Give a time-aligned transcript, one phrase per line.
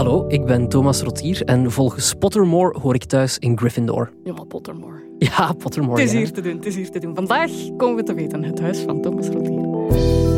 [0.00, 4.12] Hallo, ik ben Thomas Rotier en volgens Pottermore hoor ik thuis in Gryffindor.
[4.24, 4.96] Ja, maar Pottermore.
[5.18, 6.00] Ja, Pottermore.
[6.00, 6.18] Het is ja.
[6.18, 7.14] hier te doen, het is hier te doen.
[7.14, 10.29] Vandaag komen we te weten het huis van Thomas Rotier.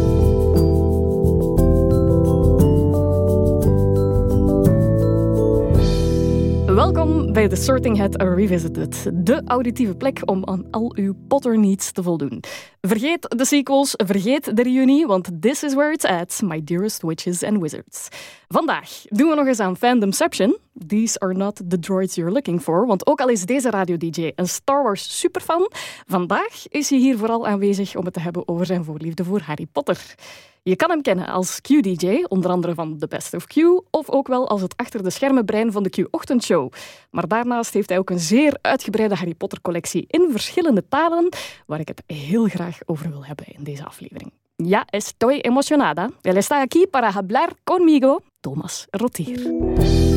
[7.48, 12.42] The Sorting Hat Revisited, de auditieve plek om aan al uw Potter needs te voldoen.
[12.80, 17.42] Vergeet de sequels, vergeet de reunie, want this is where it's at, my dearest witches
[17.42, 18.08] and wizards.
[18.48, 20.58] Vandaag doen we nog eens aan Fandomception.
[20.86, 24.48] These are not the droids you're looking for, want ook al is deze radio-dj een
[24.48, 25.70] Star Wars superfan,
[26.06, 29.66] vandaag is hij hier vooral aanwezig om het te hebben over zijn voorliefde voor Harry
[29.72, 30.14] Potter.
[30.62, 33.56] Je kan hem kennen als Q-DJ, onder andere van The Best of Q,
[33.90, 36.72] of ook wel als het achter de schermen brein van de Q-ochtendshow.
[37.10, 41.28] Maar daarnaast heeft hij ook een zeer uitgebreide Harry Potter-collectie in verschillende talen,
[41.66, 44.32] waar ik het heel graag over wil hebben in deze aflevering.
[44.56, 46.10] Ja, estoy emocionada.
[46.22, 50.11] Él está aquí para hablar conmigo, Thomas Rotier.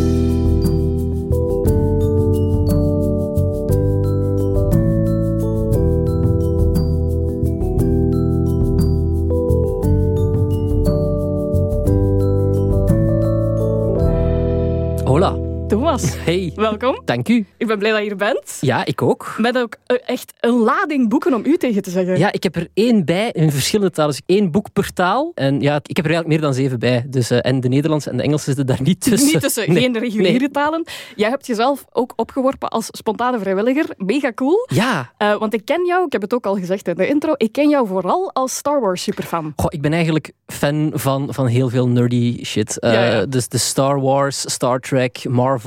[15.15, 15.44] 服了。
[15.75, 16.51] Thomas, Hey.
[16.55, 17.01] welkom.
[17.05, 17.45] Dank u.
[17.57, 18.57] Ik ben blij dat je er bent.
[18.61, 19.35] Ja, ik ook.
[19.37, 22.17] Met ook eh, echt een lading boeken om u tegen te zeggen.
[22.17, 24.11] Ja, ik heb er één bij in verschillende talen.
[24.11, 25.31] Dus één boek per taal.
[25.33, 27.05] En ja, ik heb er eigenlijk meer dan zeven bij.
[27.07, 29.27] Dus, eh, en de Nederlandse en de Engelse zitten daar niet tussen.
[29.31, 29.81] Niet tussen, Nee.
[29.81, 30.49] geen reguliere Nee.
[30.51, 30.83] talen.
[31.15, 33.85] Jij hebt jezelf ook opgeworpen als spontane vrijwilliger.
[33.97, 34.67] Mega cool.
[34.73, 35.11] Ja.
[35.17, 37.51] Eh, want ik ken jou, ik heb het ook al gezegd in de intro, ik
[37.51, 39.53] ken jou vooral als Star Wars superfan.
[39.55, 42.77] Goh, ik ben eigenlijk fan van, van heel veel nerdy shit.
[42.79, 43.25] Ja, ja.
[43.25, 45.63] Dus de Star Wars, Star Trek, Marvel.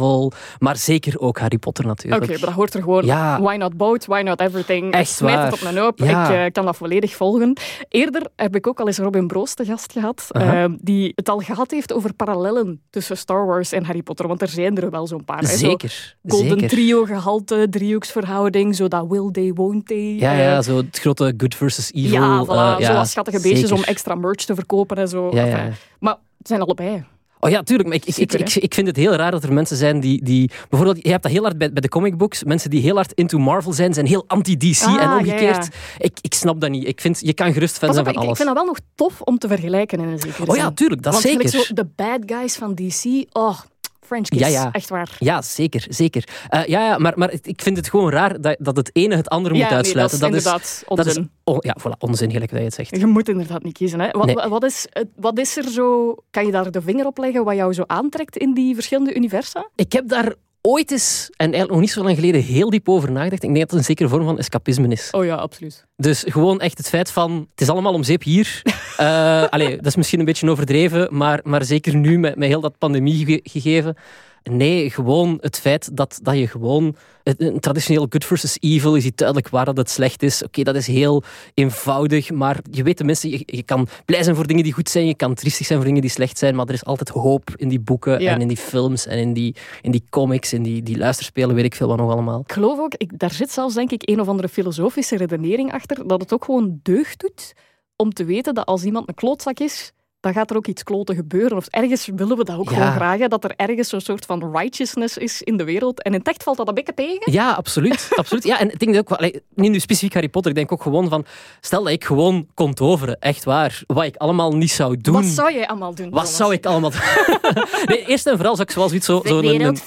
[0.59, 2.31] Maar zeker ook Harry Potter Oké, natuurlijk.
[2.31, 3.05] maar dat hoort er gewoon.
[3.05, 3.41] Ja.
[3.41, 4.05] Why not both?
[4.07, 4.93] Why not everything?
[4.93, 5.45] Echt Smijt waar.
[5.45, 5.99] het op mijn hoop.
[5.99, 6.29] Ja.
[6.31, 7.57] Ik eh, kan dat volledig volgen.
[7.89, 11.39] Eerder heb ik ook al eens Robin Broos te gast gehad, eh, die het al
[11.39, 14.29] gehad heeft over parallellen tussen Star Wars en Harry Potter.
[14.29, 15.39] Want er zijn er wel zo'n paar.
[15.41, 15.47] hè.
[15.47, 16.17] Zo Zeker.
[16.27, 16.69] Golden zeker.
[16.69, 20.17] trio gehalte, driehoeksverhouding, zo dat will they, won't they.
[20.19, 22.11] Ja, eh, ja, zo het grote good versus evil.
[22.13, 25.31] Ja, voilà, eh, zo wat schattige beestjes om extra merch te verkopen en zo.
[25.33, 25.75] Ja, Enfin.
[25.98, 27.05] Maar het zijn allebei.
[27.41, 27.89] Oh ja, tuurlijk.
[27.89, 30.25] Maar ik, ik, ik, ik, ik vind het heel raar dat er mensen zijn die...
[30.25, 32.45] die bijvoorbeeld, je hebt dat heel hard bij, bij de comic books.
[32.45, 35.65] Mensen die heel hard into Marvel zijn, zijn heel anti-DC Ah, en omgekeerd.
[35.65, 35.71] ja.
[35.99, 36.87] Ik, ik snap dat niet.
[36.87, 38.37] Ik vind, je kan gerust fan zijn van ik, ik alles.
[38.37, 41.03] vind dat wel nog tof om te vergelijken in een zekere Oh ja, tuurlijk.
[41.03, 41.49] Dat Want zeker.
[41.49, 43.59] zo de bad guys van DC, oh,
[44.08, 44.73] French kiss, Ja, ja.
[44.73, 45.17] echt waar.
[45.19, 45.86] Ja, zeker.
[45.89, 46.24] zeker.
[46.48, 49.29] Eh, ja, ja, maar, maar ik vind het gewoon raar dat, dat het ene het
[49.29, 50.20] andere ja, moet nee, uitsluiten.
[50.20, 51.30] dat is dat inderdaad dat is onzin.
[51.45, 52.96] oh, ja, voilà, onzin, gelijk dat je het zegt.
[52.96, 54.01] Je moet inderdaad niet kiezen.
[54.01, 54.08] Hè.
[54.11, 54.48] Wat, Nee.
[54.48, 54.86] wat, is,
[55.17, 56.14] wat is er zo...
[56.30, 59.69] Kan je daar de vinger op leggen wat jou zo aantrekt in die verschillende universa?
[59.74, 63.13] Ik heb daar ooit eens, en eigenlijk nog niet zo lang geleden, heel diep over
[63.13, 63.42] nagedacht.
[63.42, 65.08] Ik denk dat het een zekere vorm van escapisme is.
[65.11, 65.85] Oh ja, absoluut.
[65.96, 68.63] Dus gewoon echt het feit van, het is allemaal om zeep hier.
[68.98, 72.61] Eh allee, dat is misschien een beetje overdreven, maar, maar zeker nu met, met heel
[72.61, 73.96] dat pandemie ge- gegeven.
[74.43, 76.97] Nee, gewoon het feit dat, dat je gewoon...
[77.37, 80.43] Een traditioneel good versus evil, je ziet duidelijk waar dat het slecht is.
[80.43, 81.23] Oké, dat is heel
[81.55, 85.07] eenvoudig, maar je weet tenminste, je, je kan blij zijn voor dingen die goed zijn,
[85.07, 87.69] je kan triestig zijn voor dingen die slecht zijn, maar er is altijd hoop in
[87.69, 88.33] die boeken Ja.
[88.33, 91.65] en in die films en in die, in die comics, in die, die luisterspelen, weet
[91.65, 92.41] ik veel wat nog allemaal.
[92.41, 96.09] Ik geloof ook, ik, daar zit zelfs denk ik een of andere filosofische redenering achter,
[96.09, 97.53] dat het ook gewoon deugd doet
[97.97, 101.14] om te weten dat als iemand een klootzak is, dan gaat er ook iets kloten
[101.14, 101.56] gebeuren.
[101.56, 102.77] Of ergens willen we dat ook Ja.
[102.77, 106.02] gewoon graag, hè, dat er ergens zo'n soort van righteousness is in de wereld.
[106.02, 107.33] En in het echt valt dat een beetje tegen.
[107.33, 108.08] Ja, absoluut.
[108.17, 108.45] absoluut.
[108.45, 110.83] Ja, en ik denk ook, wel- allee, niet nu specifiek Harry Potter, ik denk ook
[110.83, 111.24] gewoon van,
[111.61, 115.14] stel dat ik gewoon kon toveren, echt waar, wat ik allemaal niet zou doen.
[115.14, 116.11] Wat zou jij allemaal doen?
[116.11, 116.36] Wat Thomas?
[116.36, 116.90] zou ik allemaal
[117.86, 119.20] nee, Eerst en vooral zou ik zoals iets zo...
[119.24, 119.78] zo een, een,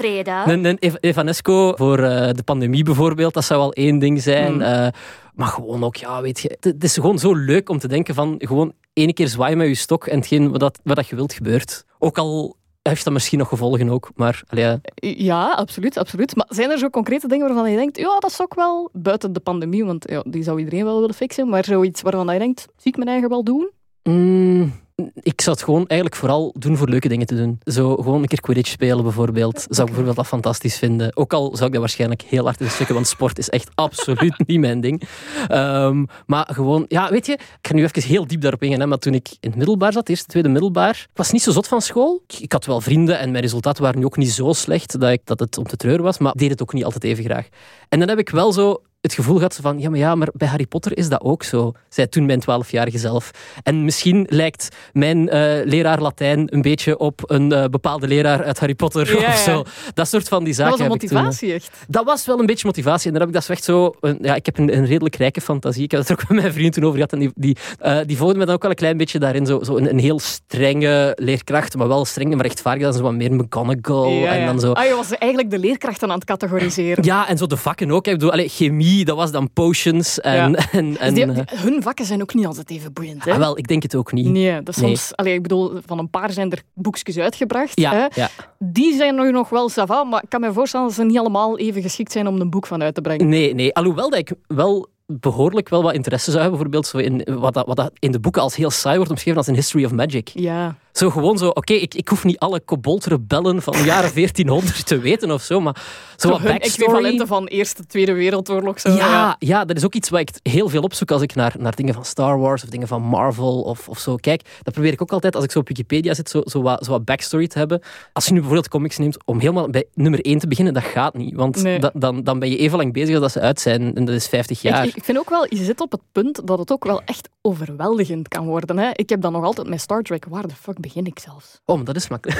[0.46, 4.52] een, een Evanesco voor eh, de pandemie bijvoorbeeld, dat zou al één ding zijn.
[4.53, 4.62] Hmm.
[4.62, 4.88] Eh,
[5.34, 8.16] maar gewoon ook, ja, weet je, het, het is gewoon zo leuk om te denken
[8.16, 11.16] van, gewoon ene keer zwaaien met je stok en hetgeen wat, dat- wat dat je
[11.16, 11.85] wilt gebeurt.
[12.00, 14.79] Ook al heeft dat misschien nog gevolgen ook, maar allee, ja.
[15.00, 16.35] Ja, absoluut, absoluut.
[16.35, 19.34] Maar zijn er zo concrete dingen waarvan je denkt, ja, dat zou ik wel, buiten
[19.34, 22.62] de pandemie, want ja, die zou iedereen wel willen fixen, maar zoiets waarvan je denkt,
[22.78, 23.69] zie ik mijn eigen wel doen?
[24.03, 24.74] Mm,
[25.22, 27.59] ik zou het gewoon eigenlijk vooral doen voor leuke dingen te doen.
[27.64, 29.56] Zo gewoon een keer Quidditch spelen bijvoorbeeld.
[29.56, 31.16] Zou ik bijvoorbeeld dat fantastisch vinden.
[31.16, 34.44] Ook al zou ik dat waarschijnlijk heel hard in stukken, want sport is echt absoluut
[34.48, 35.02] niet mijn ding.
[35.48, 38.80] Ehm, maar gewoon, ja, weet je, ik ga nu even heel diep daarop ingaan.
[38.80, 41.52] Hè, maar toen ik in het middelbaar zat, eerste, tweede middelbaar, ik was niet zo
[41.52, 42.24] zot van school.
[42.28, 45.12] Ik, ik had wel vrienden en mijn resultaten waren nu ook niet zo slecht dat,
[45.12, 47.24] ik, dat het om te treuren was, maar ik deed het ook niet altijd even
[47.24, 47.47] graag.
[47.90, 50.48] En dan heb ik wel zo het gevoel gehad van, ja, maar ja, maar bij
[50.48, 53.32] Harry Potter is dat ook zo, zei toen mijn twaalfjarige zelf.
[53.64, 58.59] En misschien lijkt mijn eh, leraar Latijn een beetje op een uh, bepaalde leraar uit
[58.59, 59.64] Harry Potter Ja, of zo.
[59.94, 61.70] Dat soort van die zaken Dat was een toen, eh, motivatie, echt.
[61.88, 63.06] dat was wel een beetje motivatie.
[63.06, 63.94] En dan heb ik dat zo echt zo...
[64.02, 65.84] een- ja, ik heb een, een redelijk rijke fantasie.
[65.84, 67.14] Ik heb het er ook met mijn vriend toen over gehad.
[67.14, 69.46] En die, die, eh, die volgde me dan ook wel een klein beetje daarin.
[69.46, 72.84] Zo, zo een, een heel strenge leerkracht, maar wel streng, maar rechtvaardig.
[72.84, 74.26] Dan zo wat meer McGonagall.
[74.26, 74.72] En dan zo...
[74.72, 77.04] Ah, je was eigenlijk de leerkrachten aan het categoriseren.
[77.04, 78.06] Ja, en zo de vakken ook.
[78.08, 80.20] Ik bedoel, allee, chemie, dat was dan potions.
[80.20, 83.26] En, en, en, Dus die- eh, die- hun vakken zijn ook niet altijd even boeiend.
[83.26, 83.32] Hè?
[83.32, 84.28] ah, wel, ik denk het ook niet.
[84.28, 84.85] Nee, dat Nee.
[84.88, 87.79] soms, allee, ik bedoel, van een paar zijn er boekjes uitgebracht.
[87.79, 88.22] Ja, Hè?
[88.22, 88.29] ja.
[88.59, 91.58] Die zijn nu nog wel sava, maar ik kan me voorstellen dat ze niet allemaal
[91.58, 93.29] even geschikt zijn om een boek van uit te brengen.
[93.29, 93.73] Nee, nee.
[93.73, 97.66] Alhoewel dat ik wel behoorlijk wel wat interesse zou hebben, bijvoorbeeld zo in, wat, dat,
[97.67, 100.28] wat dat in de boeken als heel saai wordt omschreven als een history of magic.
[100.34, 100.76] Ja.
[100.91, 104.99] Zo gewoon zo, oké, ik, ik hoef niet alle koboldrebellen van de jaren 1400 te
[104.99, 105.76] weten of zo, maar
[106.17, 106.84] zo, Zo wat backstory.
[106.85, 108.79] equivalenten van Eerste, Tweede Wereldoorlog.
[108.79, 111.55] Zo, Ja, ja, dat is ook iets wat ik heel veel opzoek als ik naar,
[111.59, 114.41] naar dingen van Star Wars of dingen van Marvel of, of zo kijk.
[114.64, 116.91] Dat probeer ik ook altijd als ik zo op Wikipedia zit, zo, zo, wat, zo
[116.91, 117.82] wat backstory te hebben.
[118.14, 121.14] Als je nu bijvoorbeeld comics neemt, om helemaal bij nummer 1 te beginnen, dat gaat
[121.14, 121.35] niet.
[121.35, 121.79] Want Nee.
[121.79, 124.16] da- dan, dan ben je even lang bezig als dat ze uit zijn en dat
[124.16, 124.85] is 50 jaar.
[124.85, 127.29] Ik, ik vind ook wel, je zit op het punt dat het ook wel echt
[127.41, 128.78] overweldigend kan worden.
[128.78, 128.90] Hè?
[128.93, 131.59] Ik heb dan nog altijd met Star Trek, waar de fuck begin ik zelfs?
[131.66, 132.40] Oh, maar dat is makkelijk.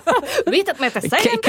[0.44, 1.40] Weet het met te zeggen?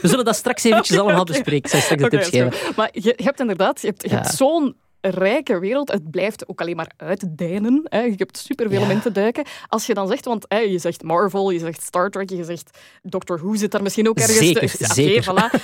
[0.00, 1.32] we zullen dat straks eventjes allemaal oké.
[1.32, 1.78] bespreken.
[1.78, 2.52] Ik straks de tips geven.
[2.76, 4.14] Maar je, je hebt inderdaad, je hebt, je Ja.
[4.14, 5.92] hebt zo'n rijke wereld.
[5.92, 7.80] Het blijft ook alleen maar uitdijnen.
[7.84, 8.00] Hè.
[8.00, 8.94] Je hebt superveel om Ja.
[8.94, 9.44] in te duiken.
[9.68, 12.78] Als je dan zegt, want hè, je zegt Marvel, je zegt Star Trek, je zegt
[13.02, 14.38] Doctor Who zit daar misschien ook ergens.
[14.38, 14.74] Zeker.
[14.78, 15.22] Ja, zeker.
[15.24, 15.60] voilà.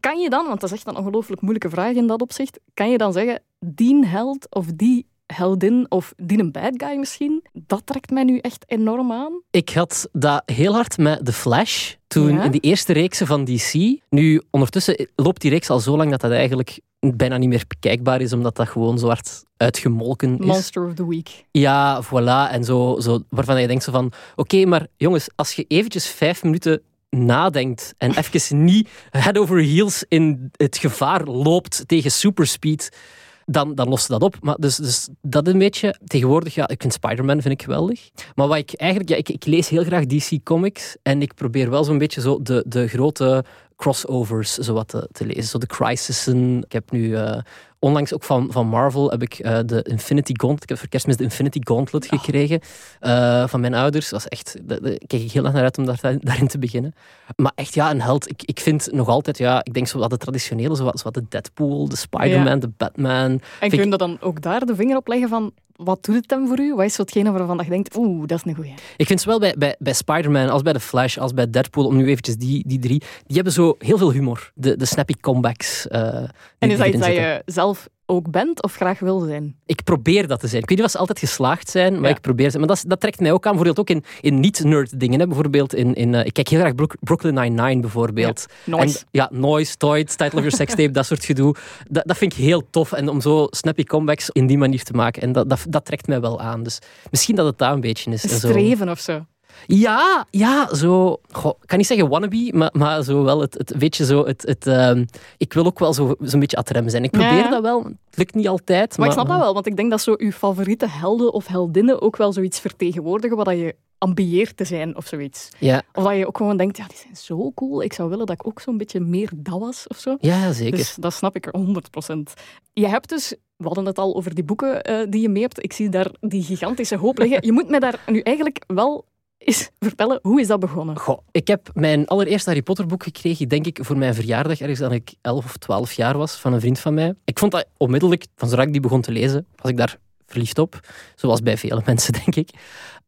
[0.00, 2.90] Kan je dan, want dat is echt een ongelooflijk moeilijke vraag in dat opzicht, kan
[2.90, 7.82] je dan zeggen, die held of die heldin of die een bad guy misschien, dat
[7.84, 9.42] trekt mij nu echt enorm aan.
[9.50, 11.94] Ik had dat heel hard met The Flash.
[12.06, 12.42] Toen Ja?
[12.42, 13.72] in die eerste reeksen van DC.
[14.08, 18.20] Nu, ondertussen loopt die reeks al zo lang dat dat eigenlijk bijna niet meer bekijkbaar
[18.20, 20.46] is, omdat dat gewoon zo hard uitgemolken is.
[20.46, 21.44] Monster of the Week.
[21.50, 22.50] Ja, voilà.
[22.52, 24.12] En zo, zo waarvan je denkt zo van...
[24.36, 30.04] Oké, maar jongens, als je eventjes vijf minuten nadenkt en even niet head over heels
[30.08, 32.96] in het gevaar loopt tegen superspeed,
[33.46, 34.36] dan, dan lost dat op.
[34.40, 35.98] Maar dus, dus dat een beetje...
[36.04, 38.10] Tegenwoordig, ja, ik vind Spider-Man vind ik geweldig.
[38.34, 39.10] Maar wat ik eigenlijk...
[39.10, 42.42] Ja, ik, ik lees heel graag DC Comics en ik probeer wel zo'n beetje zo
[42.42, 43.44] de, de grote
[43.76, 45.44] crossovers zo wat te, te lezen.
[45.44, 46.62] Zo de Crisissen.
[46.62, 47.16] Ik heb nu...
[47.16, 47.38] eh,
[47.84, 50.62] onlangs ook van, van Marvel heb ik eh, de Infinity Gauntlet.
[50.62, 52.60] Ik heb voor kerstmis de Infinity Gauntlet gekregen
[53.00, 54.08] eh, van mijn ouders.
[54.08, 56.94] Dat was echt, daar kijk ik heel erg naar uit om daar, daarin te beginnen.
[57.36, 58.28] Maar echt, ja, een held.
[58.30, 61.24] Ik, ik vind nog altijd, ja, ik denk zo wat de traditionele, zo wat, de
[61.28, 62.56] Deadpool, de Spider-Man, Ja.
[62.56, 63.30] de Batman.
[63.60, 66.28] En kun ik- je dan ook daar de vinger op leggen van, wat doet het
[66.28, 66.74] dan voor u?
[66.74, 68.74] Wat is zo hetgene waarvan je denkt, oeh, dat is een goeie.
[68.96, 71.96] Ik vind zowel bij, bij, bij Spider-Man als bij The Flash, als bij Deadpool, om
[71.96, 74.52] nu eventjes die, die drie, die hebben zo heel veel humor.
[74.54, 75.88] De, de snappy comebacks.
[75.88, 76.22] eh,
[76.58, 79.56] En is dat iets dat je zelf ook bent of graag wil zijn?
[79.66, 80.62] Ik probeer dat te zijn.
[80.62, 82.16] Ik weet niet of ze altijd geslaagd zijn, maar Ja.
[82.16, 82.58] ik probeer ze.
[82.58, 85.20] Maar dat, dat trekt mij ook aan, bijvoorbeeld ook in, in niet-nerd dingen.
[85.20, 85.26] Hè.
[85.26, 88.46] Bijvoorbeeld in, in eh, ik kijk heel graag Brook- Brooklyn Nine-Nine bijvoorbeeld.
[88.64, 88.98] Noise.
[88.98, 91.54] En, ja, Noise, Toys, Title of Your Sex Tape, dat soort gedoe.
[91.88, 92.92] Dat, dat vind ik heel tof.
[92.92, 95.22] En om zo snappy comebacks in die manier te maken.
[95.22, 96.62] En dat, dat, dat trekt mij wel aan.
[96.62, 96.78] Dus
[97.10, 98.22] misschien dat het daar een beetje is.
[98.24, 98.48] En zo.
[98.48, 99.24] Streven of zo.
[99.66, 101.16] Ja, ja, zo.
[101.30, 104.26] Goh, ik kan niet zeggen wannabe, maar, maar zo wel het, het beetje zo.
[104.26, 105.04] Het, het, ehm,
[105.36, 107.04] ik wil ook wel zo- zo'n beetje ad rem zijn.
[107.04, 107.84] Ik probeer Ja, dat wel.
[107.84, 108.98] Het lukt niet altijd.
[108.98, 112.02] Maar, ik snap dat wel, want ik denk dat zo uw favoriete helden of heldinnen
[112.02, 115.48] ook wel zoiets vertegenwoordigen wat je ambieert te zijn of zoiets.
[115.58, 117.82] Ja, Of dat je ook gewoon denkt, ja, die zijn zo cool.
[117.82, 120.16] Ik zou willen dat ik ook zo'n beetje meer dat was of zo.
[120.20, 120.76] ja zeker.
[120.76, 122.32] Dus dat snap ik er 100%.
[122.72, 125.62] Je hebt dus, we hadden het al over die boeken eh, die je mee hebt.
[125.64, 127.38] Ik zie daar die gigantische hoop liggen.
[127.46, 129.04] Je moet mij daar nu eigenlijk wel
[129.44, 130.96] eens vertellen, hoe is dat begonnen?
[131.30, 134.92] Ik heb mijn allereerste Harry Potter boek gekregen, denk ik, voor mijn verjaardag, ergens dat
[134.92, 137.14] ik 11 of 12 jaar was, van een vriend van mij.
[137.24, 140.58] Ik vond dat onmiddellijk, van zodra ik die begon te lezen, was ik daar verliefd
[140.58, 140.80] op.
[141.14, 142.50] Zoals bij vele mensen, denk ik.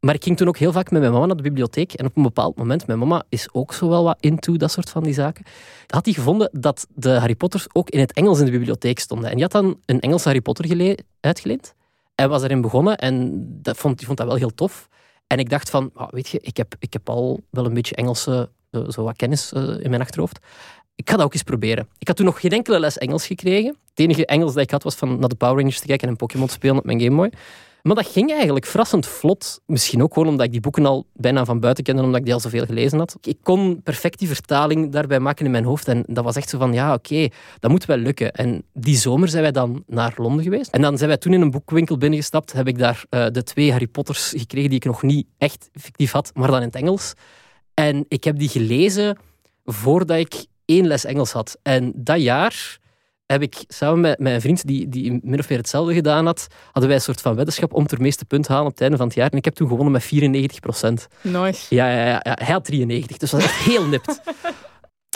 [0.00, 1.92] Maar ik ging toen ook heel vaak met mijn mama naar de bibliotheek.
[1.92, 4.90] En op een bepaald moment, mijn mama is ook zo wel wat into dat soort
[4.90, 5.44] van die zaken.
[5.86, 9.26] Had hij gevonden dat de Harry Potters ook in het Engels in de bibliotheek stonden.
[9.28, 11.74] En die had dan een Engelse Harry Potter gele- uitgeleend.
[12.14, 14.88] En was erin begonnen en dat vond, die vond dat wel heel tof.
[15.26, 18.50] En ik dacht van, weet je, ik heb, ik heb al wel een beetje Engelse,
[18.70, 20.38] eh, zo wat kennis eh, in mijn achterhoofd.
[20.94, 21.88] Ik ga dat ook eens proberen.
[21.98, 23.76] Ik had toen nog geen enkele les Engels gekregen.
[23.90, 26.16] Het enige Engels dat ik had was van naar de Power Rangers te kijken en
[26.16, 27.32] Pokémon te spelen op mijn Game Boy.
[27.86, 29.60] Maar dat ging eigenlijk verrassend vlot.
[29.66, 32.34] Misschien ook gewoon omdat ik die boeken al bijna van buiten kende, omdat ik die
[32.34, 33.16] al zoveel gelezen had.
[33.20, 35.88] Ik kon perfect die vertaling daarbij maken in mijn hoofd.
[35.88, 37.28] En dat was echt zo van, ja, oké,
[37.58, 38.32] dat moet wel lukken.
[38.32, 40.70] En die zomer zijn wij dan naar Londen geweest.
[40.70, 42.52] En dan zijn wij toen in een boekwinkel binnengestapt.
[42.52, 46.12] Heb ik daar eh, de twee Harry Potters gekregen die ik nog niet echt fictief
[46.12, 47.12] had, maar dan in het Engels.
[47.74, 49.18] En ik heb die gelezen
[49.64, 51.58] voordat ik één les Engels had.
[51.62, 52.78] En dat jaar
[53.26, 56.86] heb ik samen met, een vriend die, die min of meer hetzelfde gedaan had, hadden
[56.86, 59.06] wij een soort van weddenschap om het meeste punten te halen op het einde van
[59.06, 59.30] het jaar.
[59.30, 61.06] En ik heb toen gewonnen met 94 procent.
[61.20, 61.74] Nice.
[61.74, 64.20] Ja, ja, ja, ja, hij had 93, dus dat was echt heel nipt.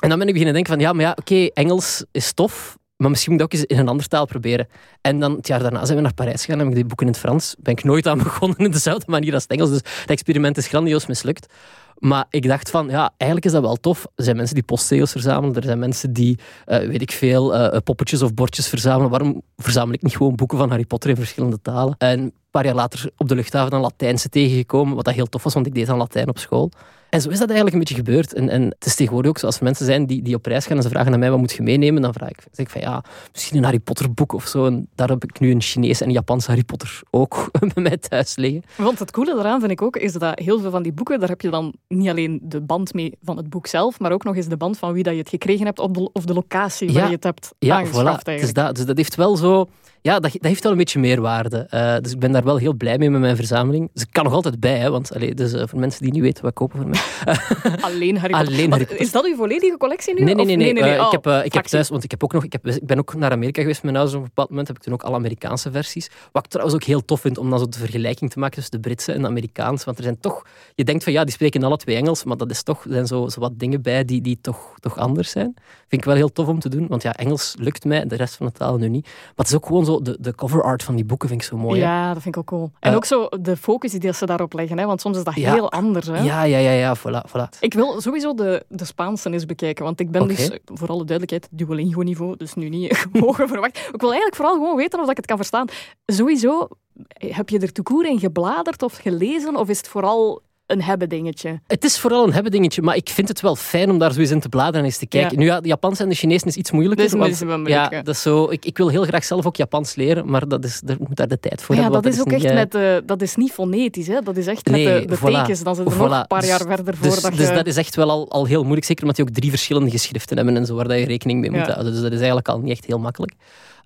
[0.00, 3.10] En dan ben ik beginnen denken van, ja, maar ja, oké, Engels is tof, maar
[3.10, 4.68] misschien moet ik ook eens in een andere taal proberen.
[5.00, 7.12] En dan het jaar daarna zijn we naar Parijs gegaan, heb ik die boeken in
[7.12, 7.54] het Frans.
[7.58, 9.70] Ben ik nooit aan begonnen in dezelfde manier als het Engels.
[9.70, 11.52] Dus het experiment is grandioos mislukt.
[12.00, 14.06] Maar ik dacht van, ja, eigenlijk is dat wel tof.
[14.14, 15.56] Er zijn mensen die postzegels verzamelen.
[15.56, 19.10] Er zijn mensen die, uh, weet ik veel, uh, poppetjes of bordjes verzamelen.
[19.10, 21.94] Waarom verzamel ik niet gewoon boeken van Harry Potter in verschillende talen?
[21.98, 25.42] En een paar jaar later op de luchthaven een Latijnse tegengekomen, wat dat heel tof
[25.42, 26.70] was, want ik deed aan Latijn op school.
[27.10, 28.34] En zo is dat eigenlijk een beetje gebeurd.
[28.34, 30.66] En, en het is tegenwoordig ook zo, als er mensen zijn die, die op reis
[30.66, 32.02] gaan en ze vragen aan mij, wat moet je meenemen?
[32.02, 34.66] Dan vraag ik, zeg ik van, ja, misschien een Harry Potter boek of zo.
[34.66, 37.96] En daar heb ik nu een Chinees en een Japans Harry Potter ook bij mij
[37.96, 38.62] thuis liggen.
[38.76, 41.28] Want het coole daaraan vind ik ook, is dat heel veel van die boeken, daar
[41.28, 44.36] heb je dan niet alleen de band mee van het boek zelf, maar ook nog
[44.36, 46.92] eens de band van wie dat je het gekregen hebt of de, of de locatie
[46.92, 48.30] waar je het hebt ja, aangeschaft.
[48.30, 48.40] Voilà.
[48.40, 49.68] Dus, dat, dus dat heeft wel zo
[50.02, 51.66] ja, dat, dat, heeft wel een beetje meerwaarde.
[51.74, 53.90] Uh, dus ik ben daar wel heel blij mee met mijn verzameling.
[53.92, 56.22] Dus ik kan nog altijd bij, hè, want allee, dus, uh, voor mensen die niet
[56.22, 56.99] weten wat kopen voor mij.
[57.80, 58.52] Alleen Harry Potter.
[58.54, 59.00] Alleen Harry Potter.
[59.00, 60.24] Is dat uw volledige collectie nu?
[60.24, 60.56] Nee, nee, nee.
[60.56, 60.98] nee, nee, nee.
[60.98, 62.98] Uh, ik, heb, ik heb thuis, want ik, heb ook nog, ik, heb, ik ben
[62.98, 64.16] ook naar Amerika geweest met mijn ouders.
[64.16, 66.10] Op een bepaald moment heb ik toen ook alle Amerikaanse versies.
[66.32, 68.72] Wat ik trouwens ook heel tof vind, om dan zo de vergelijking te maken tussen
[68.72, 69.84] de Britse en de Amerikaanse.
[69.84, 70.42] Want er zijn toch,
[70.74, 73.06] je denkt van ja, die spreken alle twee Engels, maar dat is toch, er zijn
[73.06, 75.54] zo, zo wat dingen bij die, die toch, toch anders zijn.
[75.88, 78.36] Vind ik wel heel tof om te doen, want ja, Engels lukt mij, de rest
[78.36, 79.04] van de talen nu niet.
[79.04, 81.46] Maar het is ook gewoon zo, de, de cover art van die boeken vind ik
[81.46, 81.80] zo mooi.
[81.80, 82.70] Ja, dat vind ik ook cool.
[82.80, 84.86] En uh, ook zo de focus die ze daarop leggen, hè?
[84.86, 86.06] want soms is dat ja, heel anders.
[86.06, 86.22] Hè?
[86.22, 87.48] Ja, ja, ja, ja, voilà, voilà.
[87.60, 90.36] Ik wil sowieso de, de Spaanse eens bekijken, want ik ben okay.
[90.36, 93.82] dus, voor alle duidelijkheid, Duolingo-niveau, dus nu niet mogen verwachten.
[93.94, 95.66] Ik wil eigenlijk vooral gewoon weten of ik het kan verstaan.
[96.06, 96.68] Sowieso,
[97.12, 101.60] heb je er toekoer in gebladerd of gelezen, of is het vooral een hebben dingetje.
[101.66, 104.20] Het is vooral een hebben dingetje, maar ik vind het wel fijn om daar zo
[104.20, 105.38] eens in te bladeren en eens te kijken.
[105.38, 107.10] Nu ja, de Japans en de Chinees is iets moeilijker.
[107.10, 109.94] Dat is want, ja, dat is zo, ik, ik wil heel graag zelf ook Japans
[109.94, 112.02] leren, maar dat is, er moet daar de tijd voor ja, hebben.
[112.02, 114.20] dat is ook echt met, uh, dat is niet fonetisch, hè?
[114.20, 115.62] dat is echt nee, met de, de voilà, tekens.
[115.62, 115.96] Dan zit er voilà.
[115.96, 117.22] nog een paar jaar dus, verder dus, voor.
[117.22, 117.54] Dat dus je...
[117.54, 120.36] dat is echt wel al, al heel moeilijk, zeker omdat die ook drie verschillende geschriften
[120.36, 121.72] hebben en zo, waar je rekening mee moet Ja.
[121.72, 121.92] houden.
[121.92, 123.32] Dus dat is eigenlijk al niet echt heel makkelijk.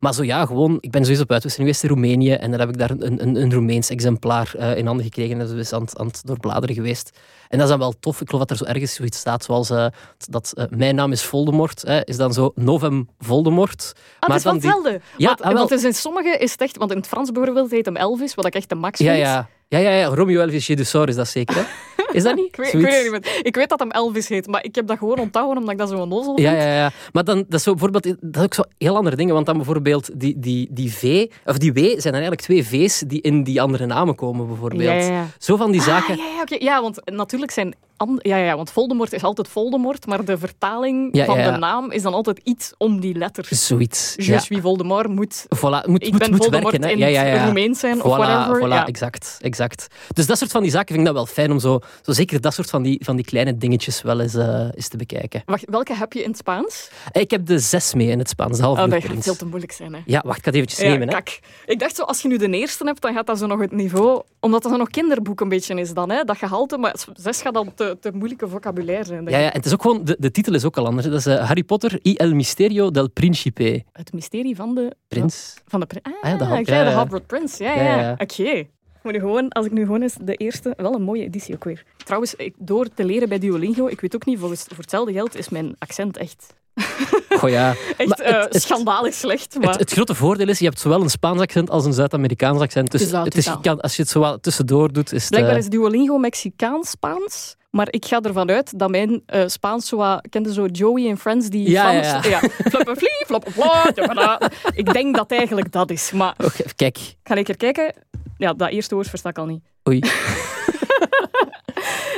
[0.05, 2.69] Maar zo ja, gewoon, ik ben sowieso op uitwisseling geweest in Roemenië en dan heb
[2.69, 5.99] ik daar een, een, een Roemeens exemplaar uh, in handen gekregen en dus aan, het-
[5.99, 7.11] aan het doorbladeren geweest.
[7.49, 8.21] En dat is dan wel tof.
[8.21, 9.87] Ik geloof dat er zo ergens zoiets staat zoals uh,
[10.19, 13.93] dat uh, mijn naam is Voldemort, hè, is dan zo Novem Voldemort.
[14.19, 15.01] Ah, het is wel die- hetzelfde.
[15.17, 15.57] Ja, want, ah, wel.
[15.57, 16.77] want dus in sommige is het echt...
[16.77, 19.25] Want in het Frans bijvoorbeeld heet hem Elvis, wat ik echt de max Ja, vind.
[19.25, 19.49] ja.
[19.69, 20.07] Ja, ja, ja.
[20.07, 21.63] Romeo Elvis Jedusor is dat zeker, hè?
[22.15, 22.47] Is dat niet?
[22.47, 25.19] Ik weet, ik, niet ik weet dat hem Elvis heet, maar ik heb dat gewoon
[25.19, 26.49] onthouden omdat ik dat zo'n nozel vind.
[26.49, 26.91] Ja, ja, ja.
[27.13, 29.35] Maar dan, dat is zo bijvoorbeeld, dat is ook zo heel andere dingen.
[29.35, 32.99] Want dan bijvoorbeeld die, die, die V, of die W, zijn dan eigenlijk twee V's
[33.07, 34.83] die in die andere namen komen, bijvoorbeeld.
[34.83, 35.27] Ja, ja, ja.
[35.39, 36.17] Zo van die Ah, zaken.
[36.17, 36.57] ja, ja, oké.
[36.59, 37.75] ja, want natuurlijk zijn...
[38.19, 41.53] Ja, ja, want Voldemort is altijd Voldemort, maar de vertaling Ja, van ja, ja.
[41.53, 43.47] de naam is dan altijd iets om die letter.
[43.51, 44.13] Zoiets.
[44.17, 44.39] Je Ja.
[44.39, 45.45] suis Voldemort moet...
[45.57, 46.91] Voilà, moet, Ik moet, ben moet Voldemort werken.
[46.91, 47.33] In Ja, ja, ja.
[47.35, 48.61] het Roemeens zijn of whatever.
[48.67, 48.87] voilà, ja.
[48.87, 49.87] exact, exact.
[50.13, 52.41] Dus dat soort van die zaken vind ik dat wel fijn om zo, zo zeker
[52.41, 55.43] dat soort van die, van die kleine dingetjes wel eens, eh, eens te bekijken.
[55.47, 56.91] Wacht, welke heb je in het Spaans?
[57.13, 59.73] Ik heb de zes mee in het Spaans, de Oh, dat gaat veel te moeilijk
[59.73, 60.01] zijn, hè.
[60.07, 61.09] Ja, wacht, ik ga het eventjes Ja, nemen.
[61.09, 61.15] Hè.
[61.15, 61.39] kak.
[61.67, 63.73] Ik dacht zo, als je nu de eerste hebt, dan gaat dat zo nog het
[63.73, 64.23] niveau...
[64.41, 66.25] Omdat dat zo nog kinderboek een beetje is dan, hè.
[66.25, 69.25] Dat gehalte, maar zes gaat dan te, te moeilijke vocabulaire zijn.
[69.29, 71.07] Ja, ja, en het is ook gewoon, de, de titel is ook al anders.
[71.07, 73.85] Dat is eh, Harry Potter y el misterio del principe.
[73.93, 74.97] Het mysterie van de...
[75.09, 75.55] Prins.
[75.67, 75.87] Van de...
[75.87, 77.75] pri- Ah, Ah ja, de Hal- oké, ja, de ja.
[78.01, 78.17] Ja.
[78.19, 78.67] Oké.
[79.13, 80.73] Nu gewoon, als ik nu gewoon eens de eerste...
[80.77, 81.83] Wel een mooie editie ook weer.
[82.05, 85.37] Trouwens, ik, door te leren bij Duolingo, ik weet ook niet, volgens, voor hetzelfde geld
[85.37, 86.55] is mijn accent echt,
[87.39, 87.69] Goh ja.
[87.97, 89.57] echt Maar eh, het- het- schandalig slecht.
[89.61, 89.71] Maar...
[89.71, 92.91] Het, het grote voordeel is, je hebt zowel een Spaans accent als een Zuid-Amerikaans accent.
[92.91, 93.61] Dus Het is wel het is, totaal.
[93.63, 95.31] je kan, als je het zo wat tussendoor doet, is het...
[95.31, 97.57] Blijkbaar eh, is Duolingo Mexicaans-Spaans.
[97.71, 100.27] Maar ik ga ervan uit dat mijn eh, Spaans zo wat...
[100.31, 102.27] Kende zo Joey en Friends die Ja, Frans...
[102.27, 102.49] ja, ja.
[102.71, 103.53] flappen vlie, flappen
[103.95, 104.41] tjabada.
[104.75, 106.13] Ik denk dat eigenlijk dat is.
[106.13, 107.93] Maar oké, kijk, ik ga een keer kijken.
[108.39, 109.63] Ja, dat eerste woord versta ik al niet.
[109.89, 110.01] oei.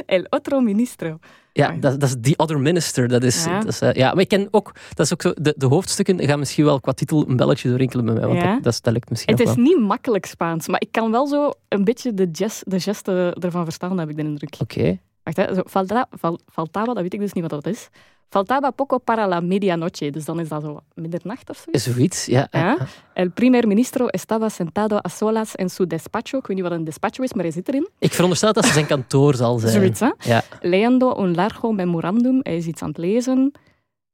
[0.06, 1.18] El otro ministro.
[1.52, 1.80] Ja, Ah.
[1.80, 3.08] dat, dat is The Other Minister.
[3.08, 3.58] Dat is, Ja.
[3.58, 6.22] dat is, eh, ja, maar ik ken ook, dat is ook zo, de, de hoofdstukken
[6.24, 8.54] gaan misschien wel qua titel een belletje doorrinkelen bij mij, want Ja.
[8.54, 9.64] dat, dat, dat lukt misschien Het is wel.
[9.64, 13.64] niet makkelijk Spaans, maar ik kan wel zo een beetje de, gest, de gesten ervan
[13.64, 14.54] verstaan, heb ik de indruk.
[14.60, 14.98] Oké.
[15.26, 15.54] Wacht, hè.
[15.54, 17.88] Zo, falta, fal- faltaba, dat weet ik dus niet wat dat is.
[18.28, 21.84] Faltaba poco para la medianoche, dus dan is dat zo middernacht of zoiets.
[21.84, 22.48] Zoiets, ja.
[22.50, 22.76] Ja.
[23.14, 26.38] El primer ministro estaba sentado a solas en su despacho.
[26.38, 27.88] Ik weet niet wat een despacho is, maar hij zit erin.
[27.98, 29.72] Ik veronderstel dat ze zijn kantoor zal zijn.
[29.72, 30.10] Zoiets, hè?
[30.18, 30.42] Ja.
[30.60, 32.40] Leyendo un largo memorandum.
[32.42, 33.52] Hij is iets aan het lezen.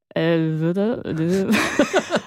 [0.09, 1.47] De- de-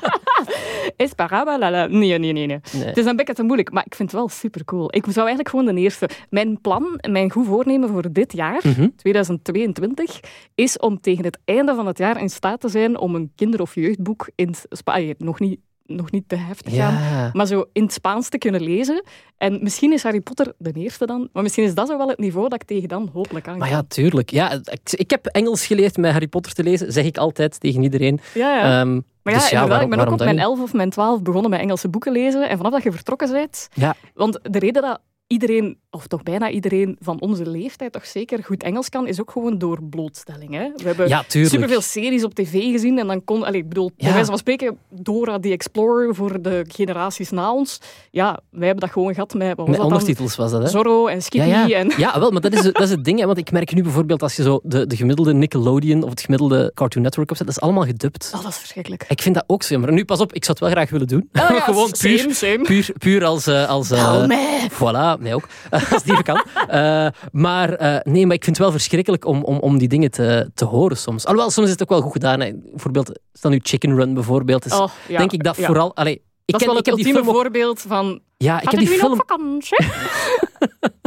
[0.98, 2.60] Esparaba, Nee, nee, nee, nee.
[2.72, 4.88] Het is een beetje te moeilijk, maar ik vind het wel super cool.
[4.96, 6.10] Ik zou eigenlijk gewoon de eerste...
[6.30, 8.62] Mijn plan, mijn goed voornemen voor dit jaar,
[8.96, 10.20] 2022, mhm.
[10.56, 13.62] is om tegen het einde van het jaar in staat te zijn om een kinder-
[13.62, 17.94] of jeugdboek in Spanje, nog niet nog niet te heftig gaan, maar zo in het
[17.94, 19.04] Spaans te kunnen lezen.
[19.38, 22.20] En misschien is Harry Potter de eerste dan, maar misschien is dat zo wel het
[22.20, 24.30] niveau dat ik tegen dan hopelijk aan Maar ja, tuurlijk.
[24.30, 27.84] Ja, ik, ik heb Engels geleerd met Harry Potter te lezen, zeg ik altijd tegen
[27.84, 28.20] iedereen.
[28.34, 28.82] Ja, ja.
[28.82, 31.22] Um, maar ja, dus ja waarom, ik ben ook op mijn elf of mijn twaalf
[31.22, 32.50] begonnen met Engelse boeken lezen.
[32.50, 33.68] En vanaf dat je vertrokken bent...
[33.74, 33.96] Ja.
[34.14, 38.64] Want de reden dat iedereen, of toch bijna iedereen van onze leeftijd toch zeker goed
[38.64, 40.54] Engels kan, is ook gewoon door blootstelling.
[40.54, 40.72] Hè?
[40.76, 44.12] We hebben ja, superveel series op tv gezien en dan kon, allez, ik bedoel, bij
[44.12, 47.80] wijze van spreken, Dora the Explorer voor de generaties na ons.
[48.12, 49.58] Ja, wij hebben dat gewoon gehad met...
[49.58, 50.68] Wat met ondertitels was dat, hè?
[50.68, 51.48] Zorro en Skippy.
[51.48, 51.78] Ja, ja.
[51.78, 51.92] En...
[51.98, 54.22] ja wel, maar dat is, dat is het ding, hè, want ik merk nu bijvoorbeeld
[54.22, 57.62] als je zo de, de gemiddelde Nickelodeon of het gemiddelde Cartoon Network opzet, dat is
[57.62, 58.32] allemaal gedubt.
[58.36, 59.06] Oh, dat is verschrikkelijk.
[59.08, 59.80] Ik vind dat ook zo.
[59.80, 61.30] Maar nu, pas op, ik zou het wel graag willen doen.
[61.34, 62.62] Oh, gewoon puur, same.
[62.62, 63.48] puur, puur als...
[63.48, 64.24] Uh, als uh,
[64.72, 65.48] voilà, mij ook.
[65.94, 66.46] als die kan.
[66.72, 70.12] Uh, maar uh, nee, maar ik vind het wel verschrikkelijk om, om, om die dingen
[70.12, 71.26] te, te horen soms.
[71.26, 72.40] Alhoewel, soms is het ook wel goed gedaan.
[72.40, 72.52] Hè.
[72.54, 74.72] Bijvoorbeeld, stel nu Chicken Run bijvoorbeeld.
[74.72, 75.66] Oh, ja, denk ik dat ja.
[75.66, 75.96] vooral...
[75.96, 78.20] Allee, ik dat ken, is wel het ultieme voorbeeld van...
[78.38, 79.16] Ja, ik heb die film...
[79.16, 79.86] vakantie?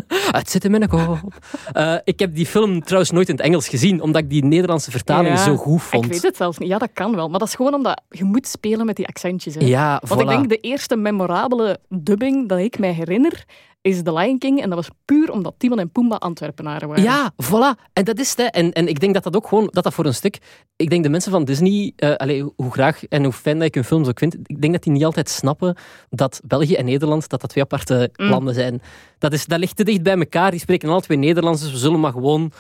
[0.38, 1.19] het zit in mijn kop.
[1.77, 4.91] Uh, ik heb die film trouwens nooit in het Engels gezien, omdat ik die Nederlandse
[4.91, 6.05] vertaling zo goed vond.
[6.05, 6.69] Ik weet het zelfs niet.
[6.69, 7.29] Ja, dat kan wel.
[7.29, 9.55] Maar dat is gewoon omdat je moet spelen met die accentjes.
[9.55, 9.67] Hè.
[9.67, 13.45] Ja, Want ik denk de eerste memorabele dubbing dat ik mij herinner,
[13.80, 14.62] is The Lion King.
[14.62, 17.02] En dat was puur omdat Timon en Pumbaa Antwerpenaren waren.
[17.02, 17.88] Ja, voilà.
[17.92, 18.50] En dat is het.
[18.50, 20.38] En, en ik denk dat dat ook gewoon, dat dat voor een stuk...
[20.76, 23.75] Ik denk de mensen van Disney, uh, allez, hoe graag en hoe fijn dat ik
[23.75, 25.76] hun films ook vind, ik denk dat die niet altijd snappen
[26.11, 28.28] dat België en Nederland, dat dat twee aparte mm.
[28.28, 28.82] landen zijn.
[29.18, 30.50] Dat, is, dat ligt te dicht bij elkaar.
[30.50, 32.52] Die spreken alle twee Nederlands, dus we zullen maar gewoon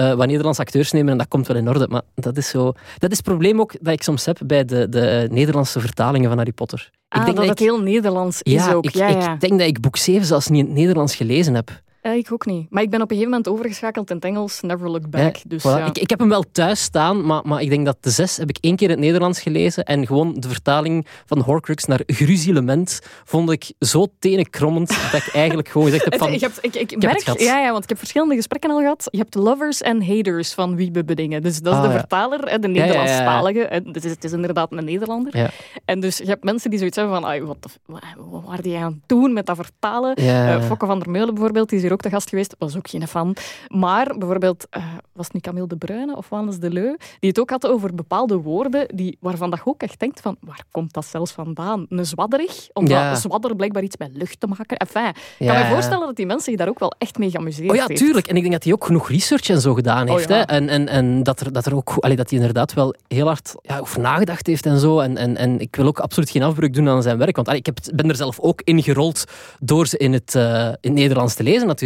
[0.00, 1.88] uh, wat Nederlandse acteurs nemen en dat komt wel in orde.
[1.88, 2.72] Maar dat is zo...
[2.98, 6.38] Dat is het probleem ook dat ik soms heb bij de, de Nederlandse vertalingen van
[6.38, 6.90] Harry Potter.
[7.08, 8.90] Ah, ik denk dat, dat het heel Nederlands is ook.
[8.90, 9.34] ja, ja.
[9.34, 11.82] ik denk dat ik boek 7 zelfs niet in het Nederlands gelezen heb.
[12.06, 12.70] Ja, ik ook niet.
[12.70, 15.36] Maar ik ben op een gegeven moment overgeschakeld in het Engels, Never Look Back.
[15.46, 15.86] dus, ja.
[15.86, 18.48] ik, ik heb hem wel thuis staan, maar, maar ik denk dat de zes heb
[18.48, 23.00] ik één keer in het Nederlands gelezen en gewoon de vertaling van Horcrux naar Gruzilement
[23.24, 26.32] vond ik zo tenenkrommend dat ik eigenlijk gewoon gezegd heb van...
[26.32, 29.08] ik, heb, ik, ik, merk, ja, ja, want ik heb verschillende gesprekken al gehad.
[29.10, 31.42] Je hebt lovers en haters van Wiebe Bedingen.
[31.42, 33.82] Dus dat is de ah, vertaler, de Nederlandstalige.
[33.92, 35.52] Dus het is inderdaad een Nederlander.
[35.84, 38.92] En dus je hebt mensen die zoiets hebben van, wat, wat, wat waren die aan
[38.92, 40.20] het doen met dat vertalen?
[40.20, 42.88] Uh, Fokke van der Meulen bijvoorbeeld, die is hier ook de gast geweest, was ook
[42.88, 43.36] geen fan.
[43.68, 47.40] Maar bijvoorbeeld, uh, was het niet Camille de Bruyne of Wannes de Leu, die het
[47.40, 50.92] ook had over bepaalde woorden die, waarvan dat je ook echt denkt van, waar komt
[50.92, 51.86] dat zelfs vandaan?
[51.88, 53.14] Een zwadderig, omdat ja.
[53.14, 54.76] zwadder blijkbaar iets met lucht te maken.
[54.76, 57.70] Enfin, ik kan me voorstellen dat die mensen zich daar ook wel echt mee geamuseerd
[57.70, 58.26] Oh ja, tuurlijk.
[58.26, 60.30] En ik denk dat hij ook genoeg research en zo gedaan heeft.
[60.30, 60.42] Oh, hè?
[60.42, 63.54] En, en, en dat, er, dat er ook, allee, dat hij inderdaad wel heel hard
[63.62, 65.00] ja, over nagedacht heeft en zo.
[65.00, 67.60] En, en, en ik wil ook absoluut geen afbreuk doen aan zijn werk, want allee,
[67.60, 69.24] ik heb, ben er zelf ook ingerold
[69.60, 71.85] door ze in het, uh, in het Nederlands te lezen natuurlijk.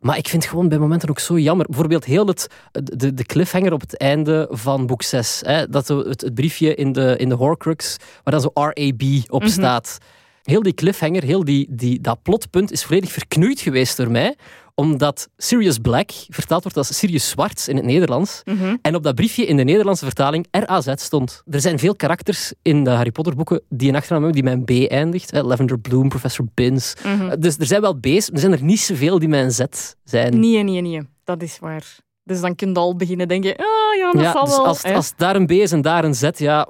[0.00, 1.66] Maar ik vind het gewoon bij momenten ook zo jammer.
[1.66, 5.42] Bijvoorbeeld heel het, de, de cliffhanger op het einde van boek 6.
[5.44, 9.42] Hè, dat het, het briefje in de, in de Horcrux, waar dan zo RAB op
[9.42, 9.50] mhm.
[9.50, 9.98] staat.
[10.42, 14.36] Heel die cliffhanger, heel die, die, dat plotpunt is volledig verknoeid geweest door mij
[14.76, 18.42] omdat Sirius Black vertaald wordt als Sirius Zwart in het Nederlands.
[18.44, 18.76] Mhm.
[18.82, 21.42] En op dat briefje in de Nederlandse vertaling RAZ stond.
[21.50, 24.68] Er zijn veel karakters in de Harry Potter boeken die een achternaam hebben die met
[24.68, 25.32] een B eindigt.
[25.32, 26.94] Lavender Bloom, Professor Bins.
[27.04, 27.40] Mhm.
[27.40, 29.92] Dus er zijn wel B's, maar er zijn er niet zoveel die met een Z
[30.04, 30.40] zijn.
[30.40, 31.00] Nee, nee, nee.
[31.24, 31.96] Dat is waar.
[32.22, 34.66] Dus dan kun je al beginnen denken, ah ja, dat ja, zal dus wel.
[34.66, 36.68] Als, als daar een B is en daar een Z, ja,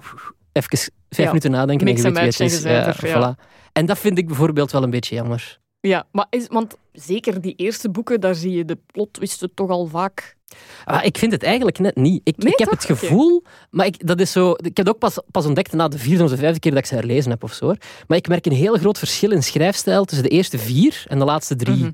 [0.52, 2.62] even vijf minuten nadenken en je weet wie het is.
[2.62, 3.42] Ja, voilà.
[3.72, 5.58] En dat vind ik bijvoorbeeld wel een beetje jammer.
[5.86, 9.86] Ja, maar is, want zeker die eerste boeken, daar zie je de plotwisten toch al
[9.86, 10.36] vaak.
[10.84, 12.20] Ah, ik vind het eigenlijk net niet.
[12.24, 15.18] Ik, ik heb het gevoel, maar ik, dat is zo, ik heb het ook pas,
[15.30, 17.52] pas ontdekt na de vierde of de vijfde keer dat ik ze herlezen heb of
[17.52, 17.74] zo.
[18.06, 21.24] Maar ik merk een heel groot verschil in schrijfstijl tussen de eerste vier en de
[21.24, 21.76] laatste drie.
[21.76, 21.90] Mhm.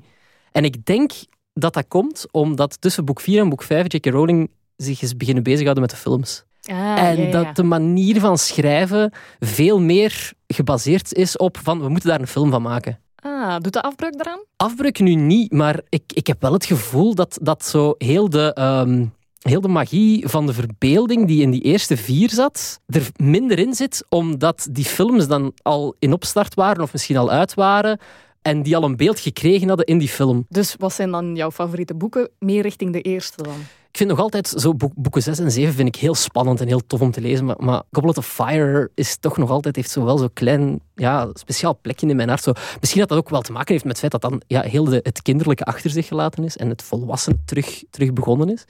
[0.51, 1.11] En ik denk
[1.53, 4.05] dat dat komt omdat tussen boek 4 en boek 5 J.K.
[4.05, 6.43] Rowling zich is beginnen bezighouden met de films.
[6.61, 12.09] Ah, en dat de manier van schrijven veel meer gebaseerd is op van we moeten
[12.09, 12.99] daar een film van maken.
[13.23, 14.43] Ah, doet de afbreuk eraan?
[14.55, 18.53] Afbreuk nu niet, maar ik, ik heb wel het gevoel dat, dat zo heel de,
[18.53, 19.05] ehm,
[19.39, 23.73] heel de magie van de verbeelding die in die eerste vier zat, er minder in
[23.73, 27.99] zit, omdat die films dan al in opstart waren of misschien al uit waren
[28.41, 30.45] en die al een beeld gekregen hadden in die film.
[30.49, 32.29] Dus wat zijn dan jouw favoriete boeken?
[32.39, 33.57] Meer richting de eerste dan?
[33.93, 36.87] Ik vind nog altijd zo boeken 6 en 7 vind ik heel spannend en heel
[36.87, 37.45] tof om te lezen.
[37.45, 41.29] Maar, maar Goblet of Fire is toch nog altijd, heeft zo wel zo'n klein, ja,
[41.33, 42.43] speciaal plekje in mijn hart.
[42.43, 44.61] Zo, misschien dat dat ook wel te maken heeft met het feit dat dan ja,
[44.61, 48.65] heel de, het kinderlijke achter zich gelaten is en het volwassen terug, terug begonnen is.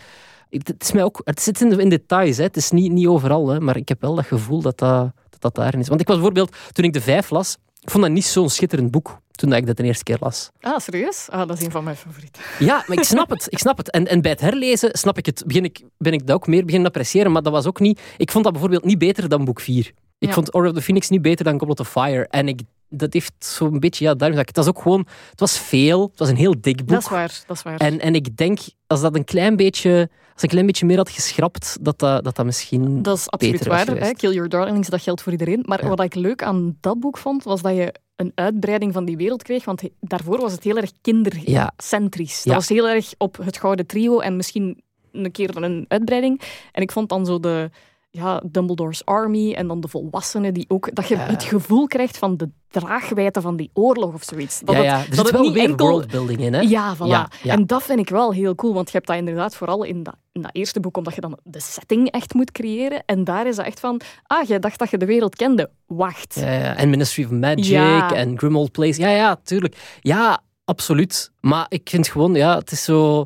[0.49, 2.43] Het, is mij ook, het zit in, in details, hè.
[2.43, 5.55] het is niet, niet overal, hè, maar ik heb wel dat gevoel dat dat, dat,
[5.55, 5.87] daarin is.
[5.87, 8.91] Want ik was bijvoorbeeld, toen ik de vijf las, ik vond dat niet zo'n schitterend
[8.91, 10.49] boek toen dat ik dat de eerste keer las.
[10.61, 11.27] Ah, serieus?
[11.29, 12.41] Ah, dat is een van mijn favorieten.
[12.59, 13.47] Ja, maar ik snap het.
[13.49, 13.91] Ik snap het.
[13.91, 16.65] En, en bij het herlezen snap ik het, begin ik, ben ik dat ook meer
[16.65, 17.31] beginnen appreciëren.
[17.31, 18.01] Maar dat was ook niet...
[18.17, 19.85] Ik vond dat bijvoorbeeld niet beter dan boek 4.
[20.17, 20.33] Ik Ja.
[20.33, 22.27] vond Order of the Phoenix niet beter dan Goblet of Fire.
[22.27, 24.05] En ik, dat heeft zo'n beetje...
[24.05, 25.07] Ja, daarom zeg ik, het was ook gewoon...
[25.29, 26.01] Het was veel.
[26.09, 26.87] Het was een heel dik boek.
[26.89, 27.77] Dat is waar, dat is waar.
[27.77, 30.09] En, en ik denk, als dat een klein beetje...
[30.33, 33.01] Als een klein beetje meer had geschrapt, dat dat, dat, dat misschien...
[33.01, 33.87] Dat is absoluut waar.
[33.87, 34.11] Hè?
[34.13, 35.63] Kill Your Darlings, dat geldt voor iedereen.
[35.65, 35.89] Maar Ja.
[35.89, 39.43] wat ik leuk aan dat boek vond, was dat je een uitbreiding van die wereld
[39.43, 39.65] kreeg.
[39.65, 42.43] Want daarvoor was het heel erg kindercentrisch.
[42.43, 42.51] Ja.
[42.51, 46.41] Dat was heel erg op het gouden trio en misschien een keer een uitbreiding.
[46.71, 47.69] En ik vond dan zo de
[48.15, 50.95] ja, Dumbledore's Army en dan de volwassenen die ook...
[50.95, 51.21] Dat je Ja.
[51.21, 54.59] het gevoel krijgt van de draagwijte van die oorlog of zoiets.
[54.59, 55.09] Dat ja, het-.
[55.09, 56.59] Er dat zit wel niet weer enkel- worldbuilding in, hè?
[56.59, 56.99] ja, voilà.
[57.05, 57.53] Ja, ja.
[57.53, 60.15] En dat vind ik wel heel cool, want je hebt dat inderdaad vooral in dat,
[60.31, 63.03] in dat eerste boek, omdat je dan de setting echt moet creëren.
[63.05, 65.69] En daar is dat echt van, ah, jij dacht dat je de wereld kende.
[65.85, 66.35] Wacht.
[66.35, 66.75] Ja, ja.
[66.75, 69.01] En Ministry of Magic en Grimmauld Place.
[69.01, 69.97] Ja, ja, tuurlijk.
[70.01, 71.31] Ja, absoluut.
[71.39, 73.19] Maar ik vind gewoon, ja, het is zo...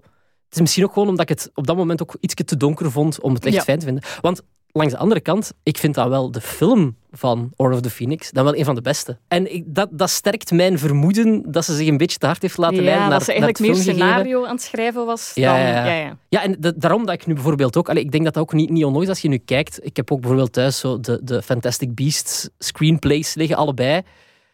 [0.45, 2.91] Het is misschien ook gewoon omdat ik het op dat moment ook iets te donker
[2.91, 4.03] vond om het echt fijn te vinden.
[4.21, 7.89] Want langs de andere kant, ik vind dat wel de film van Order of the
[7.89, 9.17] Phoenix dan wel een van de beste.
[9.27, 12.57] En ik, dat, dat sterkt mijn vermoeden dat ze zich een beetje te hard heeft
[12.57, 15.61] laten ja, leiden naar, dat ze eigenlijk meer scenario aan het schrijven was Ja, dan...
[15.61, 16.17] ja, ja.
[16.29, 17.89] ja, en da- daarom dat ik nu bijvoorbeeld ook...
[17.89, 19.85] Allee, ik denk dat dat ook niet, niet onnodig is als je nu kijkt.
[19.85, 24.01] Ik heb ook bijvoorbeeld thuis zo de, de Fantastic Beasts screenplays liggen, allebei.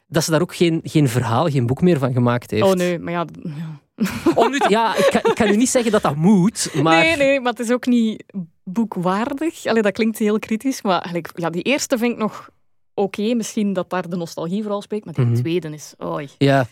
[0.08, 2.64] Dat ze daar ook geen, geen verhaal, geen boek meer van gemaakt heeft.
[2.64, 3.26] Oh nee, maar ja...
[4.36, 7.04] Om nu te- ja, ik kan, ik kan nu niet zeggen dat dat moet, maar...
[7.04, 8.24] Nee, nee, maar het is ook niet
[8.64, 9.66] boekwaardig.
[9.66, 12.50] Allee, dat klinkt heel kritisch, maar eigenlijk, ja, die eerste vind ik nog
[12.94, 13.34] oké.
[13.34, 15.36] Misschien dat daar de nostalgie vooral spreekt, maar die Mhm.
[15.36, 15.94] tweede is...
[16.04, 16.30] Oei.
[16.38, 16.66] Ja.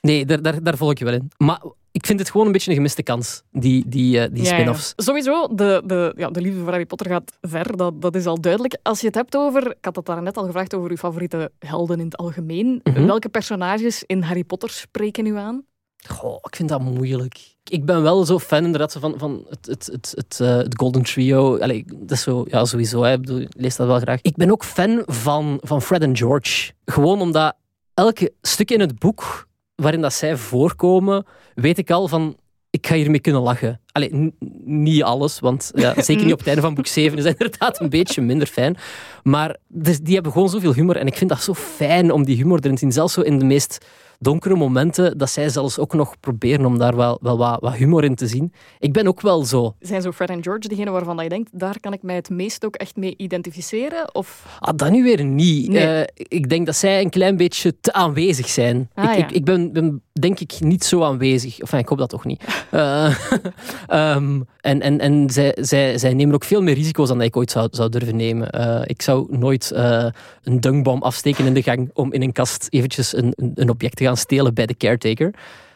[0.00, 1.30] Nee, daar, daar, daar volg ik je wel in.
[1.36, 1.60] Maar
[1.92, 4.54] ik vind het gewoon een beetje een gemiste kans, die, die, eh, die Ja, ja.
[4.56, 4.92] spin-offs.
[4.96, 8.40] Sowieso, de, de, ja, de liefde voor Harry Potter gaat ver, dat, dat is al
[8.40, 8.76] duidelijk.
[8.82, 11.50] Als je het hebt over, ik had het daar net al gevraagd over uw favoriete
[11.58, 12.80] helden in het algemeen.
[12.82, 13.06] Mhm.
[13.06, 15.64] Welke personages in Harry Potter spreken u aan?
[16.08, 17.54] Goh, ik vind dat moeilijk.
[17.68, 21.02] Ik ben wel zo fan inderdaad van, van het, het, het, het, eh, het Golden
[21.02, 21.58] Trio.
[21.58, 23.02] Allee, dat is zo, ja, sowieso.
[23.02, 23.12] Hè.
[23.12, 24.18] Ik, bedoel, ik lees dat wel graag.
[24.22, 26.72] Ik ben ook fan van, van Fred en George.
[26.84, 27.56] Gewoon omdat
[27.94, 32.36] elke stuk in het boek waarin dat zij voorkomen, weet ik al van...
[32.70, 33.80] Ik ga hiermee kunnen lachen.
[33.92, 37.32] Allee, niet alles, want ja, zeker niet op het einde van boek 7 is dat
[37.32, 38.76] inderdaad een beetje minder fijn.
[39.22, 42.36] Maar dus, die hebben gewoon zoveel humor en ik vind dat zo fijn om die
[42.36, 42.92] humor erin te zien.
[42.92, 43.86] Zelfs zo in de meest
[44.18, 48.04] donkere momenten, dat zij zelfs ook nog proberen om daar wel, wel wat, wat humor
[48.04, 48.52] in te zien.
[48.78, 49.74] Ik ben ook wel zo.
[49.80, 52.30] Zijn zo Fred en George degene waarvan dat je denkt, daar kan ik mij het
[52.30, 54.14] meest ook echt mee identificeren?
[54.14, 54.58] Of...
[54.58, 55.68] Ah, dat nu weer niet.
[55.68, 56.02] Nee.
[56.02, 58.90] Eh, ik denk dat zij een klein beetje te aanwezig zijn.
[58.94, 59.24] Ah, ik, ja.
[59.24, 61.58] ik, ik ben, ben denk ik niet zo aanwezig.
[61.58, 62.42] Enfin, ik hoop dat toch niet.
[62.70, 63.14] Eh,
[63.86, 67.36] ehm, en en, en zij, zij, zij nemen ook veel meer risico's dan dat ik
[67.36, 68.50] ooit zou, zou durven nemen.
[68.50, 70.06] Eh, ik zou nooit eh,
[70.42, 73.96] een dungbom afsteken in de gang om in een kast eventjes een, een, een object
[73.96, 75.34] te gaan stelen bij de caretaker.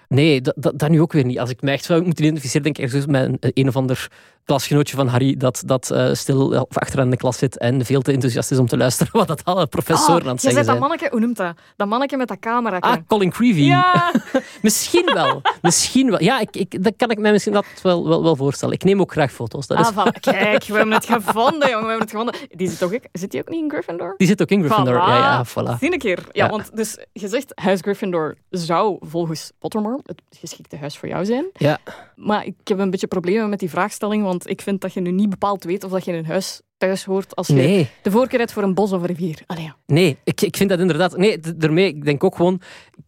[0.08, 1.38] Nee, dat, dat, dat nu ook weer niet.
[1.38, 4.08] Als ik mij echt zou moeten identificeren, denk ik ergens met een, een of ander
[4.54, 8.00] klasgenootje van Harry dat, dat eh, stil of achteraan in de klas zit en veel
[8.02, 10.64] te enthousiast is om te luisteren wat dat alle professoren aan het zeggen bent dat
[10.66, 10.78] zijn.
[10.78, 11.54] manneke, hoe noemt dat?
[11.76, 12.76] Dat manneke met dat camera.
[12.78, 13.60] Ah, Colin Creevy.
[13.60, 14.12] ja!
[14.62, 15.42] Misschien wel.
[15.62, 16.22] Misschien wel.
[16.22, 18.74] Ja, ik, ik, dat kan ik mij misschien dat wel, wel, wel voorstellen.
[18.74, 19.66] Ik neem ook graag foto's.
[19.66, 20.06] Dat is, Ah.
[20.20, 21.84] Kijk, we hebben het gevonden, jongen.
[21.84, 22.34] We hebben het gevonden.
[22.50, 24.14] Die zit, toch, ook- zit die ook niet in Gryffindor?
[24.16, 24.94] Die zit ook in Gryffindor.
[24.94, 25.06] Voilà.
[25.08, 25.78] Ja, ja, voilà.
[25.78, 26.18] Zie een keer.
[26.32, 26.50] Ja, Ja.
[26.50, 31.44] want dus je zegt huis Gryffindor zou volgens Pottermore het geschikte huis voor jou zijn.
[31.52, 31.78] Ja.
[32.16, 35.10] Maar ik heb een beetje problemen met die vraagstelling, want ik vind dat je nu
[35.10, 38.10] niet bepaald weet of dat je in een huis thuis hoort als je Nee, de
[38.10, 39.38] voorkeur hebt voor een bos of een rivier.
[39.46, 39.76] Allee, ja.
[39.86, 41.16] nee ik, ik vind dat inderdaad...
[41.16, 42.60] Nee, daarmee, ik denk ook gewoon...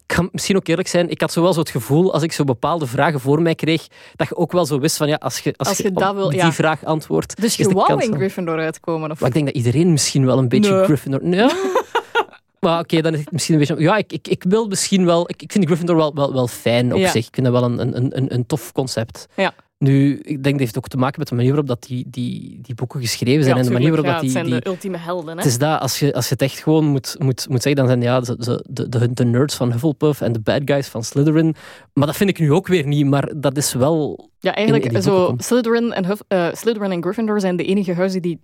[0.07, 2.31] Ik ga misschien ook eerlijk zijn, ik had zo wel zo het gevoel, als ik
[2.31, 5.39] zo bepaalde vragen voor mij kreeg, dat je ook wel zo wist van, ja, als
[5.39, 6.51] je, als Als je op dat wil, die ja.
[6.51, 9.11] vraag antwoordt, Dus je wou in Gryffindor uitkomen?
[9.11, 9.19] Of...
[9.19, 10.83] Maar ik denk dat iedereen misschien wel een beetje Nee.
[10.83, 11.19] Gryffindor...
[11.23, 11.49] Nee.
[12.63, 13.83] Maar oké, dan is het misschien een beetje...
[13.83, 15.29] Ja, ik, ik, ik wil misschien wel...
[15.29, 17.09] Ik, ik vind Gryffindor wel, wel, wel fijn op Ja.
[17.09, 17.27] zich.
[17.27, 19.27] Ik vind dat wel een, een, een, een tof concept.
[19.35, 19.53] Ja.
[19.83, 22.59] Nu, ik denk dat heeft ook te maken met de manier waarop dat die, die,
[22.61, 23.55] die boeken geschreven zijn.
[23.55, 24.29] Ja, en de manier waarop dat die...
[24.29, 25.29] het die zijn de ultieme helden.
[25.29, 25.35] Hè?
[25.35, 27.87] het is dat, als je, als je het echt gewoon moet, moet, moet zeggen, dan
[27.87, 31.55] zijn ja, de, de, de, de nerds van Hufflepuff en de bad guys van Slytherin.
[31.93, 34.29] Maar dat vind ik nu ook weer niet, maar dat is wel...
[34.39, 35.35] Ja, in- in die eigenlijk zo.
[35.37, 38.39] Slytherin en, Huff, eh, Slytherin en Gryffindor zijn de enige huizen die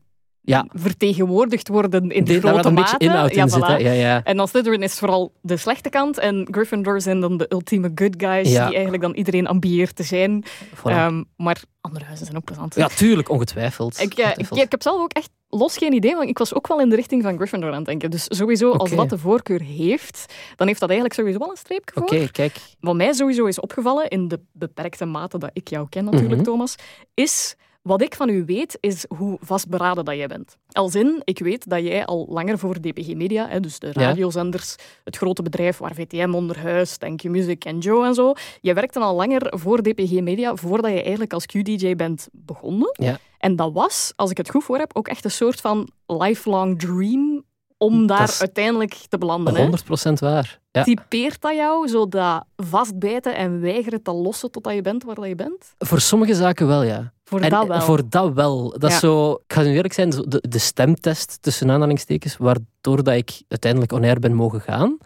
[0.49, 0.65] Ja.
[0.73, 2.95] vertegenwoordigd worden in de grote mate.
[2.97, 3.81] inhoud ja, voilà.
[3.81, 4.23] Ja, ja.
[4.23, 8.13] En dan Slytherin is vooral de slechte kant en Gryffindor zijn dan de ultieme good
[8.17, 10.45] guys die eigenlijk dan iedereen ambieert te zijn.
[10.75, 10.83] Voilà.
[10.83, 12.75] Ehm, maar andere huizen zijn ook plezant.
[12.75, 13.99] ja, tuurlijk, ongetwijfeld.
[14.01, 16.89] Ik, ik, heb zelf ook echt los geen idee, want ik was ook wel in
[16.89, 18.11] de richting van Gryffindor aan het denken.
[18.11, 21.93] Dus sowieso, als dat de voorkeur heeft, dan heeft dat eigenlijk sowieso wel een streepje
[21.93, 22.03] voor.
[22.03, 22.55] Oké, kijk.
[22.79, 26.43] Wat mij sowieso is opgevallen, in de beperkte mate dat ik jou ken natuurlijk, Mhm.
[26.43, 26.75] Thomas,
[27.13, 27.55] is
[27.89, 30.57] Wat ik van u weet, is hoe vastberaden dat jij bent.
[30.71, 34.75] Als in, ik weet dat jij al langer voor DPG Media, hè, dus de radiozenders,
[35.03, 38.73] het grote bedrijf waar VTM onder huist, Thank You Music en Joe en zo, je
[38.73, 42.89] werkte al langer voor DPG Media, voordat je eigenlijk als Q-DJ bent begonnen.
[42.93, 43.17] Ja.
[43.37, 46.79] En dat was, als ik het goed voor heb, ook echt een soort van lifelong
[46.79, 47.43] dream
[47.77, 49.79] om daar uiteindelijk te belanden.
[50.09, 50.59] 100% waar.
[50.71, 50.83] Ja.
[50.83, 55.27] Typeert dat jou, zo dat vastbijten en weigeren te lossen totdat je bent waar dat
[55.27, 55.73] je bent?
[55.77, 57.13] Voor sommige zaken wel, ja.
[57.29, 57.81] Voor dat wel?
[57.81, 58.75] Voor dat wel.
[58.77, 63.13] Dat is zo, ik ga nu eerlijk zijn, de, de stemtest tussen aanhalingstekens, waardoor dat
[63.13, 64.97] ik uiteindelijk on ben mogen gaan,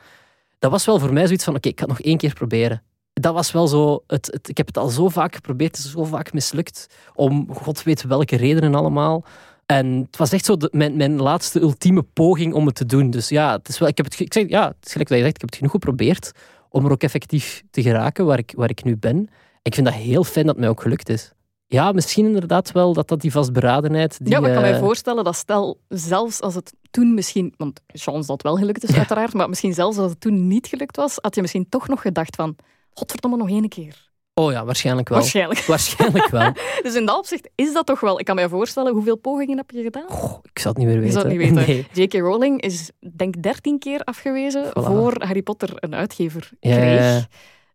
[0.60, 2.84] dat was wel voor mij zoiets van, oké, ik ga het nog één keer proberen.
[3.14, 5.92] Dat was wel zo, het, het, ik heb het al zo vaak geprobeerd, het is
[5.92, 9.24] zo vaak mislukt, om god weet welke redenen allemaal.
[9.66, 13.10] En het was echt zo de, mijn, mijn laatste ultieme poging om het te doen.
[13.10, 15.18] Dus ja, het is wel, ik heb het, ik zeg, ja, het is gelijk dat
[15.18, 16.32] je zegt, ik heb het genoeg geprobeerd
[16.70, 19.30] om er ook effectief te geraken waar ik, waar ik nu ben.
[19.62, 21.34] Ik vind dat heel fijn dat het mij ook gelukt is.
[21.74, 24.18] Ja, misschien inderdaad wel dat dat die vastberadenheid...
[24.18, 24.80] Die, ja, maar ik kan mij uh...
[24.80, 27.54] voorstellen dat stel, zelfs als het toen misschien...
[27.58, 29.34] Want chance dat wel gelukt is, uiteraard.
[29.34, 32.36] Maar misschien zelfs als het toen niet gelukt was, had je misschien toch nog gedacht
[32.36, 32.56] van...
[32.94, 34.12] Godverdomme, nog één keer.
[34.34, 35.18] Oh ja, waarschijnlijk wel.
[35.18, 35.66] Waarschijnlijk.
[35.76, 36.52] Waarschijnlijk wel.
[36.84, 38.20] dus in dat opzicht is dat toch wel...
[38.20, 40.08] Ik kan me voorstellen, hoeveel pogingen heb je gedaan?
[40.52, 41.14] Ik zal het niet meer weten.
[41.14, 41.68] Zal het niet weten.
[41.68, 41.88] Nee.
[42.06, 42.14] J.K.
[42.14, 44.72] Rowling is, denk dertien keer afgewezen Voilà.
[44.74, 47.00] voor Harry Potter een uitgever kreeg.
[47.00, 47.28] ja.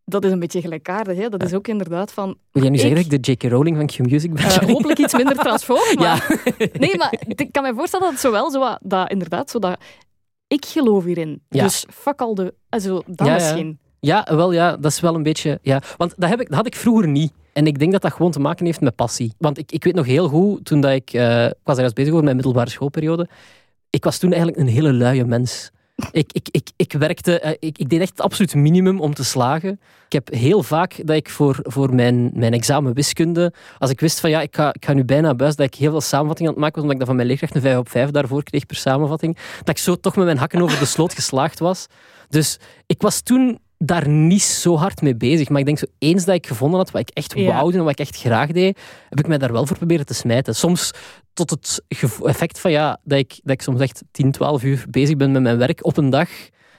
[0.09, 1.17] Dat is een beetje gelijkaardig.
[1.17, 1.29] Hè?
[1.29, 2.37] Dat is ook inderdaad van...
[2.53, 3.43] Wil jij nu zeggen dat ik de J.K.
[3.43, 4.45] Rowling van Q-Music ben?
[4.45, 6.05] eh, hopelijk iets minder transfoob, maar...
[6.59, 6.67] Ja.
[6.79, 9.79] Nee, maar ik kan me voorstellen dat het zowel zo wat- dat inderdaad zo dat
[10.47, 11.43] ik geloof hierin.
[11.49, 11.63] Ja.
[11.65, 13.33] Dus fuck al de also, dat Ja, ja.
[13.43, 13.79] misschien.
[14.01, 15.59] Ja, wel ja, dat is wel een beetje...
[15.63, 15.83] Ja.
[15.97, 17.33] Want dat, heb ik, dat had ik vroeger niet.
[17.53, 19.33] En ik denk dat dat gewoon te maken heeft met passie.
[19.39, 21.13] Want ik, ik weet nog heel goed, toen dat ik...
[21.13, 23.29] eh, ik was ergens bezig over mijn middelbare schoolperiode.
[23.91, 25.71] Ik was toen eigenlijk een hele luie mens.
[26.11, 27.41] Ik, ik, ik, ik werkte...
[27.41, 29.81] eh, ik, ik deed echt het absoluut minimum om te slagen.
[30.07, 33.53] Ik heb heel vaak dat ik voor, voor mijn, mijn examen wiskunde...
[33.79, 35.91] Als ik wist van ja, ik ga, ik ga nu bijna buis, dat ik heel
[35.91, 37.89] veel samenvattingen aan het maken was, omdat ik dat van mijn leerkracht een 5 op
[37.89, 41.15] 5 daarvoor kreeg per samenvatting, dat ik zo toch met mijn hakken over de sloot
[41.15, 41.87] geslaagd was.
[42.29, 45.49] Dus ik was toen daar niet zo hard mee bezig.
[45.49, 47.47] Maar ik denk zo eens dat ik gevonden had wat ik echt Ja.
[47.53, 50.07] wou doen en wat ik echt graag deed, heb ik mij daar wel voor proberen
[50.07, 50.55] te smijten.
[50.55, 50.91] Soms
[51.39, 51.83] tot het
[52.23, 55.43] effect van ja, dat ik, dat ik soms echt 10, 12 uur bezig ben met
[55.43, 56.29] mijn werk op een dag.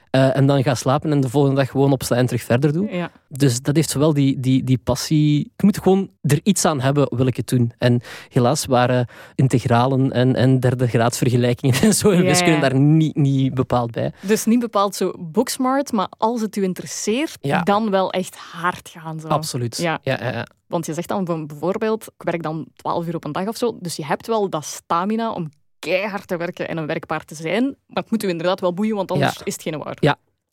[0.09, 2.91] Eh, en dan ga slapen en de volgende dag gewoon opstaan en terug verder doe.
[2.91, 3.11] Ja.
[3.27, 5.51] Dus dat heeft zowel die, die, die passie.
[5.55, 7.71] Ik moet gewoon er iets aan hebben, wil ik het doen.
[7.77, 13.15] En helaas waren integralen en, en derde graadsvergelijkingen en zo in Ja, wiskunde daar niet,
[13.15, 14.13] niet bepaald bij.
[14.21, 19.19] Dus niet bepaald zo booksmart, maar als het u interesseert, dan wel echt hard gaan.
[19.19, 19.27] Zo.
[19.27, 19.77] Absoluut.
[19.77, 19.99] Ja.
[20.03, 20.45] Ja.
[20.67, 23.77] Want je zegt dan bijvoorbeeld, ik werk dan 12 uur op een dag of zo,
[23.79, 27.63] dus je hebt wel dat stamina om keihard te werken en een werkpaard te zijn,
[27.63, 29.41] maar het moet u inderdaad wel boeien, want anders Ja.
[29.43, 29.97] is het geen waard.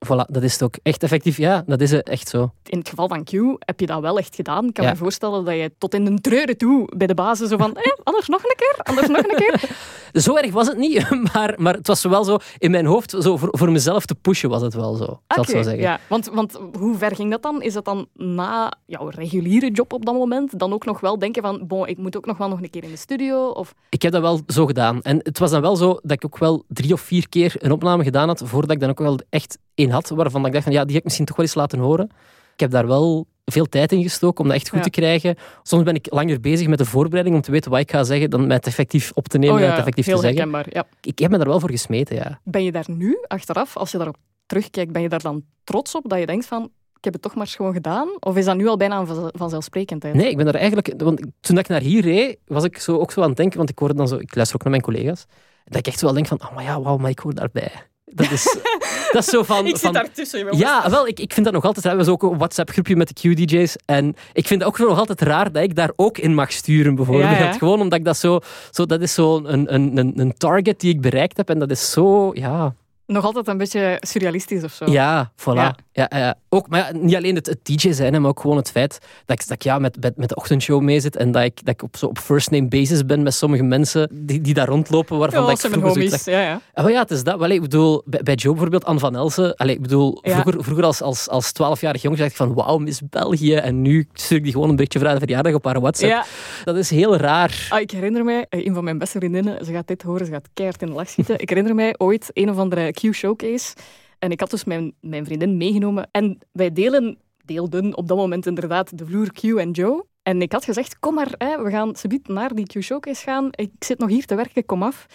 [0.04, 0.74] Voilà, dat is het ook.
[0.82, 1.36] Echt effectief.
[1.36, 2.52] Ja, dat is het echt zo.
[2.62, 4.66] In het geval van Q heb je dat wel echt gedaan.
[4.66, 4.90] Ik kan Ja.
[4.90, 7.92] me voorstellen dat je tot in de treuren toe bij de basis zo van, eh,
[8.02, 9.60] anders nog een keer, anders nog een keer.
[10.22, 13.36] Zo erg was het niet, maar, maar het was wel zo in mijn hoofd, zo
[13.36, 15.04] voor, voor mezelf te pushen was het wel zo.
[15.04, 15.80] Ik zal het Oké, zo zeggen.
[15.82, 17.62] Ja, want, want hoe ver ging dat dan?
[17.62, 21.42] Is dat dan na jouw reguliere job op dat moment dan ook nog wel denken
[21.42, 23.48] van, bon, ik moet ook nog wel nog een keer in de studio?
[23.48, 23.74] Of...
[23.88, 25.02] Ik heb dat wel zo gedaan.
[25.02, 27.72] En het was dan wel zo dat ik ook wel drie of vier keer een
[27.72, 30.72] opname gedaan had, voordat ik dan ook wel echt één had, waarvan ik dacht van
[30.72, 32.10] ja, die heb ik misschien toch wel eens laten horen.
[32.52, 34.84] Ik heb daar wel veel tijd in gestoken om dat echt goed Ja.
[34.84, 35.36] te krijgen.
[35.62, 38.30] Soms ben ik langer bezig met de voorbereiding om te weten wat ik ga zeggen,
[38.30, 40.64] dan met het effectief op te nemen oh en het effectief te zeggen.
[40.70, 40.86] Ja.
[41.00, 42.40] Ik heb me daar wel voor gesmeten, ja.
[42.44, 46.08] Ben je daar nu, achteraf, als je daarop terugkijkt, ben je daar dan trots op
[46.08, 46.62] dat je denkt van,
[46.98, 48.08] ik heb het toch maar gewoon gedaan?
[48.20, 50.14] Of is dat nu al bijna vanzelfsprekendheid?
[50.14, 50.94] Nee, ik ben daar eigenlijk...
[50.96, 53.70] Want toen ik naar hier reed, was ik zo, ook zo aan het denken, want
[53.70, 54.16] ik hoorde dan zo...
[54.16, 55.26] Ik luister ook naar mijn collega's.
[55.64, 57.72] Dat ik echt wel denk van, oh, maar ja, wauw, maar ik hoor daarbij.
[58.14, 58.56] Dat is,
[59.12, 59.76] dat is zo van...
[59.76, 60.38] van daartussen.
[60.38, 60.58] jongens.
[60.58, 61.96] ja, wel, ik, ik vind dat nog altijd raar.
[61.96, 63.76] We hebben ook een WhatsApp-groepje met de Q-DJ's.
[63.84, 66.94] En ik vind het ook nog altijd raar dat ik daar ook in mag sturen,
[66.94, 67.30] bijvoorbeeld.
[67.30, 67.52] Ja, ja.
[67.52, 68.40] Gewoon omdat ik dat zo...
[68.70, 71.50] zo dat is zo een, een, een, een target die ik bereikt heb.
[71.50, 72.30] En dat is zo...
[72.34, 72.74] Ja,
[73.06, 74.84] Nog altijd een beetje surrealistisch of zo.
[74.90, 75.54] ja voilà.
[75.54, 75.76] Ja.
[75.92, 76.06] Ja.
[76.10, 78.98] Ja, ook, maar ja, niet alleen het, het DJ zijn, maar ook gewoon het feit
[79.24, 81.64] dat ik, dat ik ja, met, met, met de ochtendshow mee zit en dat ik,
[81.64, 84.66] dat ik op, zo op first name basis ben met sommige mensen die, die daar
[84.68, 86.10] rondlopen, waarvan Ja, dat ik vroeger homies.
[86.10, 86.60] dacht, Ja, ja.
[86.74, 87.38] Wel ja, het is dat.
[87.38, 89.56] Wel, ik bedoel, bij, bij Joe bijvoorbeeld, Anne van Elsen.
[89.56, 93.00] Allee, ik bedoel, vroeger, vroeger als, als, als 12-jarig jongetje dacht ik van wauw, Miss
[93.10, 93.54] België.
[93.54, 96.12] En nu stuur ik die gewoon een voor haar verjaardag op haar WhatsApp.
[96.12, 96.24] Ja.
[96.64, 97.66] Dat is heel raar.
[97.68, 100.32] Ah, ik herinner mij, eh, een van mijn beste vriendinnen, ze gaat dit horen, ze
[100.32, 101.38] gaat keihard in de lach schieten.
[101.38, 103.74] Ik herinner mij ooit een of andere Q-showcase.
[104.18, 106.08] En ik had dus mijn, mijn vriendin meegenomen.
[106.10, 110.04] En wij delen, deelden op dat moment inderdaad de vloer Q en Joe.
[110.22, 113.48] En ik had gezegd, kom maar, hè, we gaan subiet naar die Q-showcase gaan.
[113.50, 115.06] Ik zit nog hier te werken, kom af.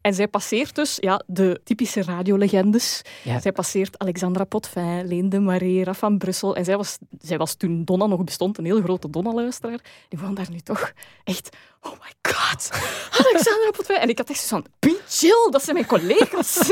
[0.00, 3.02] En zij passeert dus ja, de typische radiolegendes.
[3.22, 3.40] Ja.
[3.40, 6.56] Zij passeert Alexandra Potvin, Leen de Marais, Raf van Brussel.
[6.56, 9.78] En zij was, zij was toen Donna nog bestond, een heel grote Donna-luisteraar.
[10.08, 10.92] Die vond daar nu toch
[11.24, 11.56] echt...
[11.82, 12.70] Oh my god,
[13.26, 13.96] Alexandra Potvin.
[13.96, 16.58] En ik had echt zo van, be chill, dat zijn mijn collega's.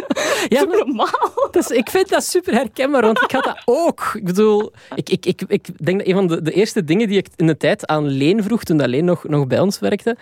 [0.48, 1.48] Ja, maar- normaal.
[1.50, 4.10] Dus ik vind dat super herkenbaar, want ik had dat ook.
[4.14, 7.18] Ik bedoel, ik, ik, ik, ik denk dat een van de, de eerste dingen die
[7.18, 10.16] ik in de tijd aan Leen vroeg, toen dat Leen nog, nog bij ons werkte,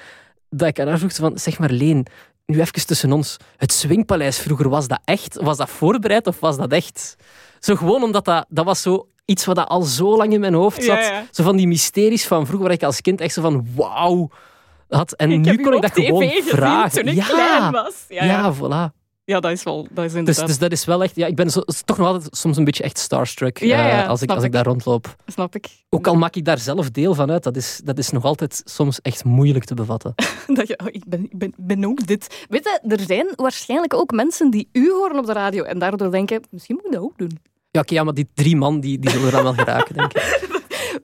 [0.50, 2.06] dat ik aan haar vroeg van, zeg maar Leen,
[2.46, 5.36] nu even tussen ons, het Swingpaleis vroeger, was dat echt?
[5.42, 7.16] Was dat voorbereid of was dat echt?
[7.60, 10.54] Zo gewoon omdat dat, dat was zo iets wat dat al zo lang in mijn
[10.54, 10.98] hoofd zat.
[10.98, 11.26] Ja, ja.
[11.30, 14.30] Zo van die mysteries van vroeger, waar ik als kind echt zo van, wauw.
[14.88, 15.12] Had.
[15.12, 16.90] En Ik nu kon ik dat gewoon vragen.
[16.90, 18.04] toen ik ja, klein was.
[18.08, 18.24] Ja.
[18.24, 18.54] ja.
[18.54, 18.95] voilà.
[19.26, 19.86] Ja, dat is wel...
[19.90, 20.46] Dat is Dus, inderdaad...
[20.46, 21.16] dus dat is wel echt...
[21.16, 24.08] Ja, ik ben zo, toch nog altijd soms een beetje echt starstruck Ja, ja, eh,
[24.08, 24.52] als, ik, als ik ik.
[24.52, 25.16] daar rondloop.
[25.26, 25.66] Snap ik.
[25.90, 28.62] Ook al maak ik daar zelf deel van uit, dat is, dat is nog altijd
[28.64, 30.14] soms echt moeilijk te bevatten.
[30.46, 32.46] Dat je, oh, ik, ben, ben, ben ook dit.
[32.48, 36.10] Weet je, er zijn waarschijnlijk ook mensen die u horen op de radio en daardoor
[36.10, 37.38] denken, misschien moet ik dat ook doen.
[37.70, 40.12] Ja, oké, ja, maar die drie man, die, die zullen er dan wel geraken, denk
[40.12, 40.44] ik.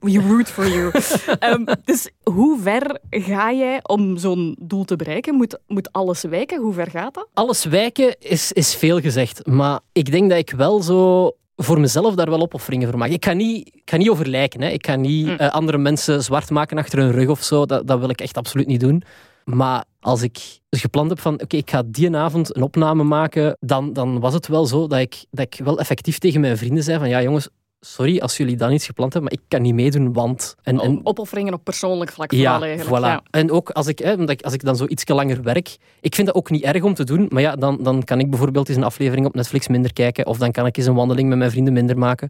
[0.03, 0.91] We root for you.
[1.39, 5.35] Ehm, dus hoe ver ga jij om zo'n doel te bereiken?
[5.35, 6.61] Moet, moet alles wijken?
[6.61, 7.27] Hoe ver gaat dat?
[7.33, 12.15] Alles wijken is, is veel gezegd, maar ik denk dat ik wel zo voor mezelf
[12.15, 13.09] daar wel opofferingen voor maak.
[13.09, 14.61] Ik ga niet, ik ga niet overlijken.
[14.61, 14.69] Hè.
[14.69, 15.35] Ik ga niet Mm.
[15.37, 17.65] eh, andere mensen zwart maken achter hun rug of zo.
[17.65, 19.03] Dat, dat wil ik echt absoluut niet doen.
[19.43, 20.37] Maar als ik
[20.69, 24.47] gepland heb van, oké, ik ga die avond een opname maken, dan, dan was het
[24.47, 27.49] wel zo dat ik, dat ik wel effectief tegen mijn vrienden zei van, ja jongens,
[27.85, 30.55] sorry als jullie dan iets gepland hebben, maar ik kan niet meedoen, want...
[30.63, 33.01] En, en, Opofferingen op persoonlijk vlak ja, vooral eigenlijk.
[33.01, 33.07] voilà.
[33.07, 33.23] Ja.
[33.39, 36.15] En ook als ik, hè, omdat ik, als ik dan zo iets langer werk, ik
[36.15, 38.69] vind dat ook niet erg om te doen, maar ja, dan, dan kan ik bijvoorbeeld
[38.69, 41.37] eens een aflevering op Netflix minder kijken, of dan kan ik eens een wandeling met
[41.37, 42.29] mijn vrienden minder maken.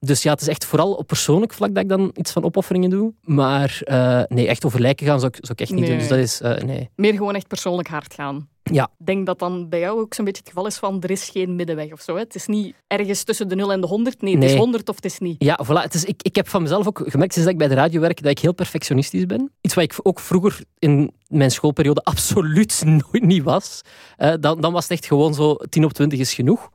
[0.00, 2.90] Dus ja, het is echt vooral op persoonlijk vlak dat ik dan iets van opofferingen
[2.90, 3.12] doe.
[3.24, 5.88] Maar eh, nee, echt over lijken gaan zou ik, zou ik echt niet Nee.
[5.90, 5.98] doen.
[5.98, 6.90] Dus dat is, eh, nee.
[6.96, 8.48] Meer gewoon echt persoonlijk hard gaan.
[8.72, 8.90] Ja.
[8.98, 11.28] Ik denk dat dan bij jou ook zo'n beetje het geval is van er is
[11.28, 12.14] geen middenweg of zo.
[12.14, 12.20] Hè?
[12.20, 14.22] Het is niet ergens tussen de 0 en de 100.
[14.22, 14.58] Nee, het is Nee.
[14.58, 15.36] 100 of het is niet.
[15.38, 15.82] Ja, voilà.
[15.82, 18.00] Het is, ik, ik heb van mezelf ook gemerkt sinds dat ik bij de radio
[18.00, 19.52] werk dat ik heel perfectionistisch ben.
[19.60, 23.80] Iets wat ik ook vroeger in mijn schoolperiode absoluut nooit niet was.
[24.16, 26.70] Eh, dan, dan was het echt gewoon zo 10 op 20 is genoeg.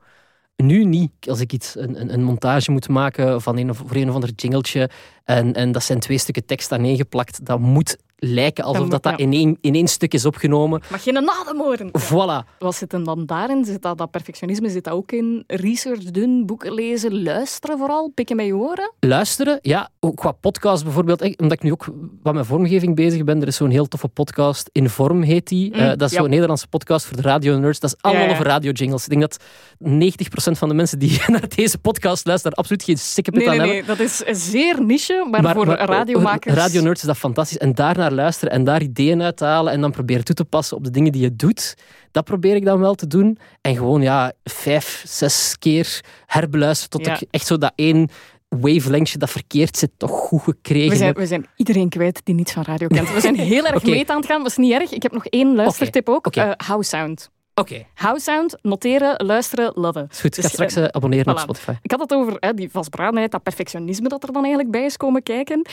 [0.56, 1.10] Nu niet.
[1.28, 4.14] Als ik iets, een, een, een montage moet maken van een of, voor een of
[4.14, 4.90] ander jingletje
[5.24, 9.02] en, en dat zijn twee stukken tekst aan één geplakt, dat moet lijken alsof dat,
[9.02, 9.24] dat ja.
[9.24, 10.82] in, één, in één stuk is opgenomen.
[10.90, 11.90] Mag geen adem horen.
[12.00, 12.58] Voilà.
[12.58, 13.64] Wat zit hem dan daarin?
[13.64, 18.36] Zit dat, dat perfectionisme zit dat ook in research doen, boeken lezen, luisteren vooral, pikken
[18.36, 18.92] met je oren?
[19.00, 19.58] luisteren.
[19.62, 21.20] Ja, ook qua podcast bijvoorbeeld.
[21.22, 21.86] Omdat ik nu ook
[22.22, 23.40] wat met vormgeving bezig ben.
[23.40, 24.68] Er is zo'n heel toffe podcast.
[24.72, 25.68] In Vorm heet die.
[25.74, 26.20] Mm, Eh, dat is ja.
[26.20, 27.80] zo'n Nederlandse podcast voor de radio-nerds.
[27.80, 29.02] Dat is allemaal Ja, over radio-jingles.
[29.02, 29.38] Ik denk dat
[29.78, 33.74] 90% van de mensen die naar deze podcast luisteren absoluut geen sikkepit Nee, aan nee,
[33.74, 33.96] hebben.
[33.96, 36.54] nee, dat is zeer niche, maar, voor radiomakers...
[36.54, 37.58] Radio-nerds is dat fantastisch.
[37.58, 40.44] En daar naar luisteren en daar ideeën uit te halen en dan proberen toe te
[40.44, 41.74] passen op de dingen die je doet.
[42.10, 43.38] Dat probeer ik dan wel te doen.
[43.60, 47.14] En gewoon ja, vijf, zes keer herbeluisteren tot Ja.
[47.14, 48.08] ik echt zo dat één
[48.48, 52.52] wavelengthje dat verkeerd zit toch goed gekregen we zijn, we zijn iedereen kwijt die niets
[52.52, 53.12] van radio kent.
[53.12, 54.92] We zijn heel erg mee aan het gaan, dat is niet erg.
[54.92, 56.26] Ik heb nog één luistertip ook.
[56.26, 56.40] Oké.
[56.40, 57.30] Eh, How Sound.
[57.54, 57.86] Oké.
[57.94, 60.06] How Sound, noteren, luisteren, loven.
[60.10, 61.38] Is goed, ik Dus, ga straks eh, eh, abonneren op.
[61.38, 61.72] Spotify.
[61.82, 64.96] Ik had het over hè, die vastberadenheid, dat perfectionisme dat er dan eigenlijk bij is
[64.96, 65.66] komen kijken.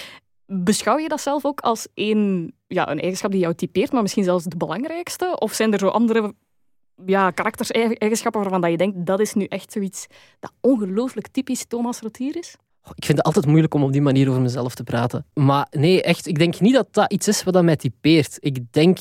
[0.46, 4.24] Beschouw je dat zelf ook als een, ja, een eigenschap die jou typeert, maar misschien
[4.24, 5.36] zelfs de belangrijkste?
[5.40, 6.34] Of zijn er zo andere
[7.06, 10.08] ja, karakterseigenschappen waarvan dat je denkt, dat is nu echt zoiets
[10.40, 12.56] dat ongelooflijk typisch Thomas Rotier is?
[12.96, 15.26] Ik vind het altijd moeilijk om op die manier over mezelf te praten.
[15.34, 18.38] Maar nee, echt, ik denk niet dat dat iets is wat dat mij typeert.
[18.40, 18.98] Ik denk,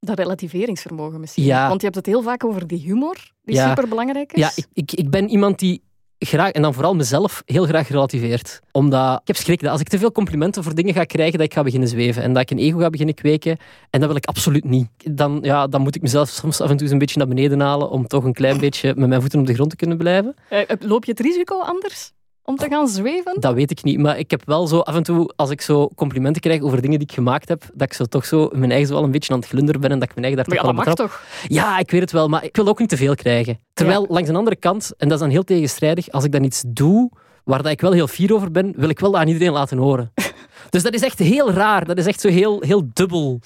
[0.00, 1.44] Dat relativeringsvermogen misschien.
[1.44, 1.68] Ja.
[1.68, 3.68] Want je hebt het heel vaak over die humor, die Ja.
[3.68, 4.40] superbelangrijk is.
[4.40, 5.82] ja, ik, ik, ik ben iemand die
[6.18, 8.60] graag, en dan vooral mezelf, heel graag relativeert.
[8.72, 11.46] Omdat ik heb schrik dat als ik te veel complimenten voor dingen ga krijgen, dat
[11.46, 12.22] ik ga beginnen zweven.
[12.22, 13.56] En dat ik een ego ga beginnen kweken.
[13.90, 14.88] En dat wil ik absoluut niet.
[14.96, 17.60] Dan, ja, dan moet ik mezelf soms af en toe eens een beetje naar beneden
[17.60, 20.34] halen om toch een klein beetje met mijn voeten op de grond te kunnen blijven.
[20.48, 22.12] Eh, loop je het risico anders
[22.44, 23.40] om te gaan zweven?
[23.40, 25.88] Dat weet ik niet, maar ik heb wel zo af en toe, als ik zo
[25.88, 28.88] complimenten krijg over dingen die ik gemaakt heb, dat ik zo toch zo mijn eigen
[28.88, 30.66] zo wel een beetje aan het glunderen ben en dat ik mijn eigen daar Maar
[30.66, 31.22] ja, dat mag toch?
[31.46, 33.58] Ja, ik weet het wel, maar ik wil ook niet te veel krijgen.
[33.72, 36.62] Terwijl langs een andere kant, en dat is dan heel tegenstrijdig, als ik dan iets
[36.66, 37.10] doe
[37.44, 39.78] waar dat ik wel heel fier over ben, wil ik wel dat aan iedereen laten
[39.78, 40.12] horen.
[40.70, 41.84] dus dat is echt heel raar.
[41.84, 43.40] Dat is echt zo heel, heel dubbel.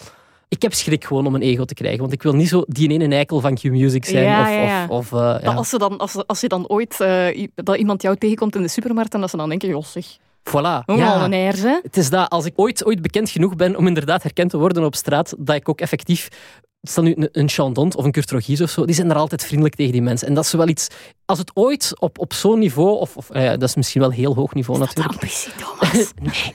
[0.49, 2.89] Ik heb schrik gewoon om een ego te krijgen, want ik wil niet zo die
[2.89, 4.25] ene eikel van Q-Music zijn.
[4.25, 8.03] Ja, ja, of, of, als, ze dan, als, als je dan ooit eh, dat iemand
[8.03, 10.17] jou tegenkomt in de supermarkt en dat ze dan denken, joh zeg,
[10.49, 10.85] Voilà.
[10.85, 11.15] hoe Ja.
[11.15, 11.81] al een?
[11.83, 14.85] Het is dat als ik ooit, ooit bekend genoeg ben om inderdaad herkend te worden
[14.85, 16.29] op straat, dat ik ook effectief.
[16.83, 19.45] Stel nu een, een Chandon of een Kurt Rogiers of zo, die zijn er altijd
[19.45, 20.29] vriendelijk tegen die mensen.
[20.29, 20.89] En dat is wel iets.
[21.25, 24.35] Als het ooit op, op zo'n niveau, of, of eh, dat is misschien wel heel
[24.35, 25.15] hoog niveau natuurlijk.
[25.15, 26.13] ambitie, Thomas.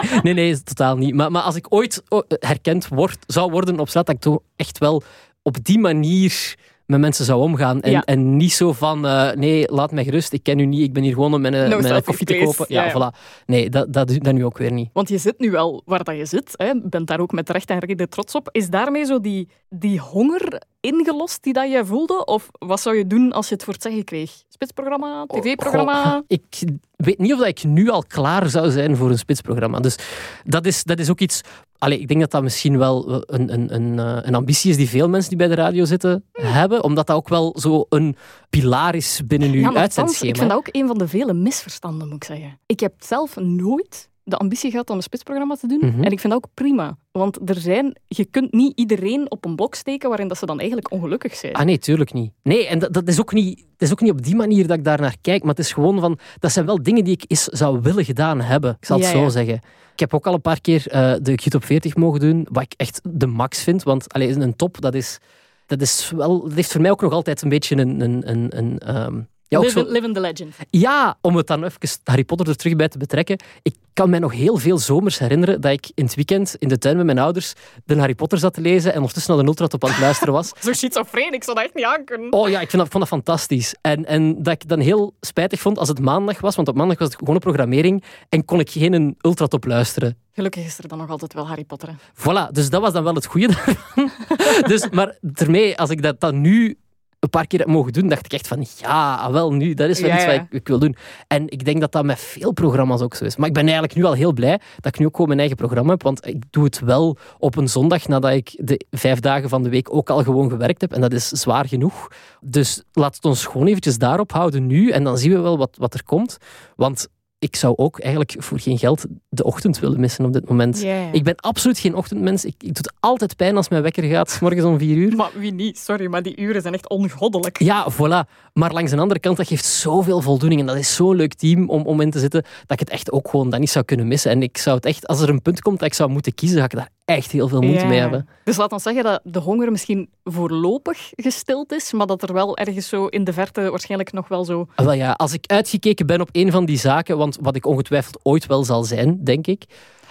[0.22, 1.14] Nee, nee, is het totaal niet.
[1.14, 4.38] Maar, maar als ik ooit oh, herkend word, zou worden op straat, dat ik toch
[4.56, 5.02] echt wel
[5.42, 6.56] op die manier
[6.90, 7.80] met mensen zou omgaan.
[7.80, 8.02] En, Ja.
[8.04, 11.02] en niet zo van, eh, nee, laat mij gerust, ik ken u niet, ik ben
[11.02, 12.66] hier gewoon om mijn, No mijn koffie te kopen.
[12.68, 13.16] Ja, voilà.
[13.46, 14.90] Nee, dat, dat, dat nu ook weer niet.
[14.92, 16.52] Want je zit nu wel waar dat je zit.
[16.56, 16.72] Hè.
[16.82, 18.48] Bent daar ook met recht en reden trots op.
[18.52, 22.24] Is daarmee zo die, die honger ingelost die dat jij voelde?
[22.24, 24.30] Of wat zou je doen als je het voor het zeggen kreeg?
[24.48, 25.24] Spitsprogramma?
[25.26, 26.12] TV-programma?
[26.12, 26.62] Goh, ik
[26.96, 29.80] weet niet of dat ik nu al klaar zou zijn voor een spitsprogramma.
[29.80, 29.96] Dus
[30.44, 31.40] dat is, dat is ook iets...
[31.80, 34.88] Allee, ik denk dat dat misschien wel een, een, een, eh, een ambitie is die
[34.88, 36.82] veel mensen die bij de radio zitten hebben.
[36.84, 38.16] Omdat dat ook wel zo een
[38.50, 40.30] pilaar is binnen uw Ja, uitzendschema.
[40.30, 42.58] ik vind dat ook een van de vele misverstanden, moet ik zeggen.
[42.66, 45.78] Ik heb zelf nooit de ambitie gehad om een spitsprogramma te doen.
[45.78, 46.02] Mhm.
[46.02, 46.96] En ik vind dat ook prima.
[47.12, 50.58] Want er zijn, je kunt niet iedereen op een blok steken waarin dat ze dan
[50.58, 51.54] eigenlijk ongelukkig zijn.
[51.54, 52.32] Ah nee, tuurlijk niet.
[52.42, 54.76] Nee, en dat, dat, is ook niet, dat is ook niet op die manier dat
[54.76, 55.40] ik daar naar kijk.
[55.40, 56.18] Maar het is gewoon van...
[56.38, 58.76] Dat zijn wel dingen die ik eens zou willen gedaan hebben.
[58.80, 59.28] Ik zal het Ja, zo ja.
[59.28, 59.54] zeggen.
[59.92, 62.46] Ik heb ook al een paar keer eh, de Giet op 40 mogen doen.
[62.50, 63.82] Wat ik echt de max vind.
[63.82, 65.18] Want allee, een top, dat is...
[65.66, 68.00] Dat, is wel, dat heeft voor mij ook nog altijd een beetje een...
[68.00, 69.20] een, een, een ehm,
[69.50, 70.54] ja, ook zo, live in the legend.
[70.70, 73.38] ja, om het dan even Harry Potter er terug bij te betrekken.
[73.62, 76.78] Ik kan mij nog heel veel zomers herinneren dat ik in het weekend in de
[76.78, 79.84] tuin met mijn ouders de Harry Potter zat te lezen en ondertussen naar de ultratop
[79.84, 80.52] aan het luisteren was.
[80.60, 82.32] Zo schizofreen, ik zou dat echt niet aankunnen.
[82.32, 83.74] Oh ja, ik vind dat, vond dat fantastisch.
[83.80, 86.98] En, en dat ik dan heel spijtig vond als het maandag was, want op maandag
[86.98, 90.16] was het gewoon een programmering en kon ik geen een ultratop luisteren.
[90.32, 91.88] Gelukkig is er dan nog altijd wel Harry Potter.
[91.88, 91.94] hè.
[91.94, 94.10] Voilà, dus dat was dan wel het goede daarvan.
[94.72, 96.78] dus, maar daarmee, als ik dat dan nu
[97.20, 99.88] een paar keer heb mogen doen, dacht ik echt van ja, ah, wel nu, dat
[99.88, 100.96] is wel Ja, iets wat ik, ik wil doen.
[101.26, 103.36] En ik denk dat dat met veel programma's ook zo is.
[103.36, 105.56] Maar ik ben eigenlijk nu al heel blij dat ik nu ook gewoon mijn eigen
[105.56, 109.48] programma heb, want ik doe het wel op een zondag nadat ik de vijf dagen
[109.48, 112.08] van de week ook al gewoon gewerkt heb en dat is zwaar genoeg.
[112.40, 115.76] Dus laat het ons gewoon eventjes daarop houden nu en dan zien we wel wat,
[115.78, 116.38] wat er komt.
[116.76, 117.08] Want
[117.38, 119.04] ik zou ook eigenlijk voor geen geld
[119.40, 120.84] de ochtend willen missen op dit moment.
[121.12, 122.44] Ik ben absoluut geen ochtendmens.
[122.44, 125.16] Ik, ik doe het altijd pijn als mijn wekker gaat, 's morgens om vier uur.
[125.16, 125.78] Maar wie niet?
[125.78, 127.58] Sorry, maar die uren zijn echt ongoddelijk.
[127.58, 128.28] Ja, voilà.
[128.52, 130.60] Maar langs de andere kant, dat geeft zoveel voldoening.
[130.60, 133.12] En dat is zo'n leuk team om, om in te zitten, dat ik het echt
[133.12, 134.30] ook gewoon dat niet zou kunnen missen.
[134.30, 136.58] En ik zou het echt, als er een punt komt dat ik zou moeten kiezen,
[136.58, 137.86] ga ik daar echt heel veel moeite Ja.
[137.88, 138.28] mee hebben.
[138.44, 142.56] Dus laat ons zeggen dat de honger misschien voorlopig gestild is, maar dat er wel
[142.56, 144.66] ergens zo in de verte waarschijnlijk nog wel zo...
[144.74, 147.66] Ah, Wel ja, als ik uitgekeken ben op een van die zaken, want wat ik
[147.66, 149.64] ongetwijfeld ooit wel zal zijn, denk ik.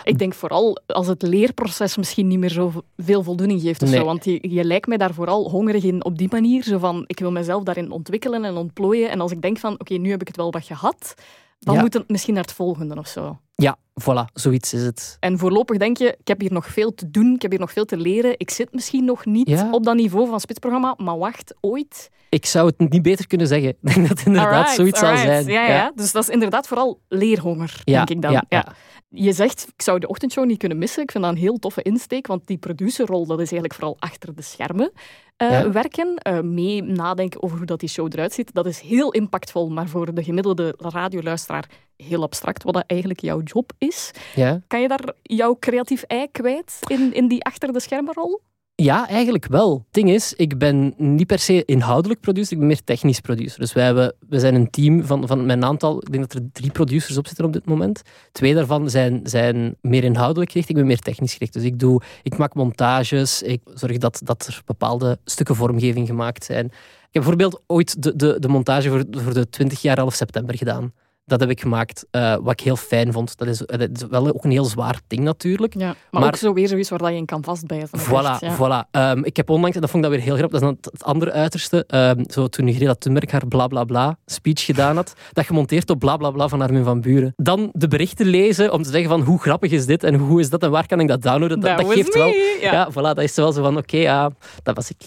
[0.03, 3.81] Ik denk vooral als het leerproces misschien niet meer zo veel voldoening geeft.
[3.83, 3.99] Of Nee.
[3.99, 6.63] zo, want je, je lijkt mij daar vooral hongerig in op die manier.
[6.63, 9.09] Zo van, ik wil mezelf daarin ontwikkelen en ontplooien.
[9.09, 11.13] En als ik denk van, oké, nu heb ik het wel wat gehad,
[11.59, 11.81] dan Ja.
[11.81, 13.39] moet het misschien naar het volgende of zo.
[13.61, 15.17] Ja, voilà, zoiets is het.
[15.19, 17.71] En voorlopig denk je, ik heb hier nog veel te doen, ik heb hier nog
[17.71, 18.33] veel te leren.
[18.37, 19.67] Ik zit misschien nog niet Ja.
[19.71, 22.09] op dat niveau van spitsprogramma, maar wacht, ooit.
[22.29, 23.69] Ik zou het niet beter kunnen zeggen.
[23.81, 25.45] Ik denk dat het inderdaad Alright, zoiets zal zijn.
[25.45, 25.91] Ja, ja.
[25.95, 28.31] Dus dat is inderdaad vooral leerhonger, Ja, denk ik dan.
[28.31, 28.65] ja, ja.
[29.09, 31.03] Je zegt, ik zou de ochtendshow niet kunnen missen.
[31.03, 34.35] Ik vind dat een heel toffe insteek, want die producerrol, dat is eigenlijk vooral achter
[34.35, 34.91] de schermen
[35.37, 35.71] eh, Ja.
[35.71, 36.15] werken.
[36.15, 38.53] eh, mee nadenken over hoe dat die show eruit ziet.
[38.53, 41.69] Dat is heel impactvol, maar voor de gemiddelde radioluisteraar
[42.07, 44.11] heel abstract, wat dat eigenlijk jouw job is.
[44.35, 44.61] Ja.
[44.67, 48.41] Kan je daar jouw creatief ei kwijt in, in die achter de schermenrol?
[48.81, 49.73] Ja, eigenlijk wel.
[49.73, 53.59] Het ding is, ik ben niet per se inhoudelijk producer, ik ben meer technisch producer.
[53.59, 56.49] Dus wij hebben, we zijn een team van, van mijn aantal, ik denk dat er
[56.51, 58.01] drie producers op zitten op dit moment.
[58.31, 61.53] Twee daarvan zijn, zijn meer inhoudelijk gericht, ik ben meer technisch gericht.
[61.53, 66.43] Dus ik, doe, ik maak montages, ik zorg dat, dat er bepaalde stukken vormgeving gemaakt
[66.43, 66.65] zijn.
[66.65, 70.57] Ik heb bijvoorbeeld ooit de, de, de montage voor, voor de 20 jaar 11 september
[70.57, 70.93] gedaan.
[71.29, 73.37] Dat heb ik gemaakt, eh, wat ik heel fijn vond.
[73.37, 75.73] Dat is, dat is wel ook een heel zwaar ding natuurlijk.
[75.73, 77.99] Ja, maar, Maar- ook zo weer zoiets waar dat je in kan vastbijten.
[77.99, 78.55] Voilà, echt, ja.
[78.55, 78.89] voilà.
[78.91, 80.91] Ehm, ik heb onlangs, en dat vond ik dan weer heel grappig, dat is dan
[80.91, 85.13] het, andere uiterste, ehm, zo toen Greta Thunberg haar bla bla bla speech gedaan had,
[85.33, 87.33] dat gemonteerd op bla bla bla van Armin van Buren.
[87.35, 90.49] Dan de berichten lezen om te zeggen van hoe grappig is dit en hoe is
[90.49, 91.59] dat en waar kan ik dat downloaden.
[91.59, 92.19] Dat, dat geeft me.
[92.19, 92.27] wel...
[92.61, 92.71] Ja.
[92.71, 94.31] Ja, voilà, dat is wel zo van, oké, ja,
[94.63, 94.97] dat was ik.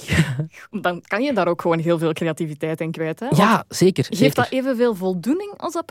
[0.81, 3.21] Dan kan je daar ook gewoon heel veel creativiteit in kwijt.
[3.21, 3.27] Hè?
[3.31, 4.05] Ja, zeker.
[4.05, 4.35] Geeft zeker.
[4.35, 5.85] dat evenveel voldoening als dat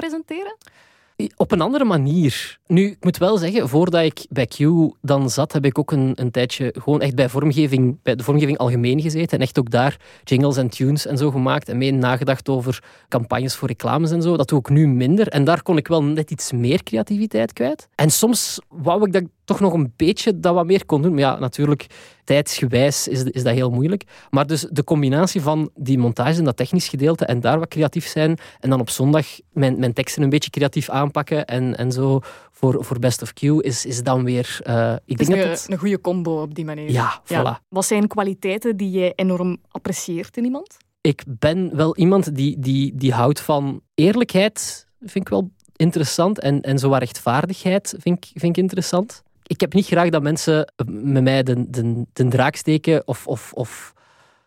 [1.36, 2.60] Op een andere manier.
[2.68, 4.58] Nu, ik moet wel zeggen, voordat ik bij Q
[5.02, 8.58] dan zat, heb ik ook een, een tijdje gewoon echt bij vormgeving, bij de vormgeving
[8.58, 9.38] algemeen gezeten.
[9.38, 11.70] En echt ook daar jingles en tunes en zo gemaakt.
[11.70, 14.38] En mee nagedacht over campagnes voor reclames en zo.
[14.38, 15.28] Dat doe ik nu minder.
[15.28, 17.88] En daar kon ik wel net iets meer creativiteit kwijt.
[17.96, 21.12] En soms wou ik dat toch nog een beetje dat wat meer kon doen.
[21.12, 21.88] Maar ja, natuurlijk,
[22.24, 24.04] tijdsgewijs is, is dat heel moeilijk.
[24.30, 28.08] Maar dus de combinatie van die montage en dat technisch gedeelte en daar wat creatief
[28.08, 32.20] zijn en dan op zondag mijn, mijn teksten een beetje creatief aanpakken en, en zo
[32.52, 34.60] voor, voor Best of Q is, is dan weer...
[34.64, 35.72] eh, ik Het is denk een, dat het...
[35.72, 36.92] een goede combo op die manier.
[36.92, 37.68] Ja, voilà.
[37.70, 40.78] Wat zijn kwaliteiten die je enorm apprecieert in iemand?
[41.02, 46.40] Ik ben wel iemand die, die, die houdt van eerlijkheid, vind ik wel interessant.
[46.40, 49.24] En, en zo rechtvaardigheid vind ik, vind ik interessant.
[49.52, 53.54] Ik heb niet graag dat mensen met mij de, de, de draak steken of, of,
[53.54, 53.94] of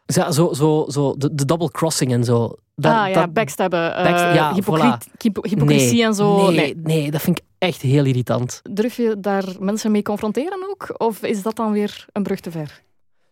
[0.07, 2.55] zo, zo, zo de, de double crossing en zo.
[2.77, 5.07] Dat, ah ja, dat- backstabben, eh, ja, hypocriet-
[5.43, 6.47] hypocrisie nee, en zo.
[6.47, 6.77] Nee, Nee.
[6.77, 7.11] nee.
[7.11, 8.61] dat vind ik echt heel irritant.
[8.71, 10.95] Durf je daar mensen mee confronteren ook?
[11.01, 12.83] Of is dat dan weer een brug te ver?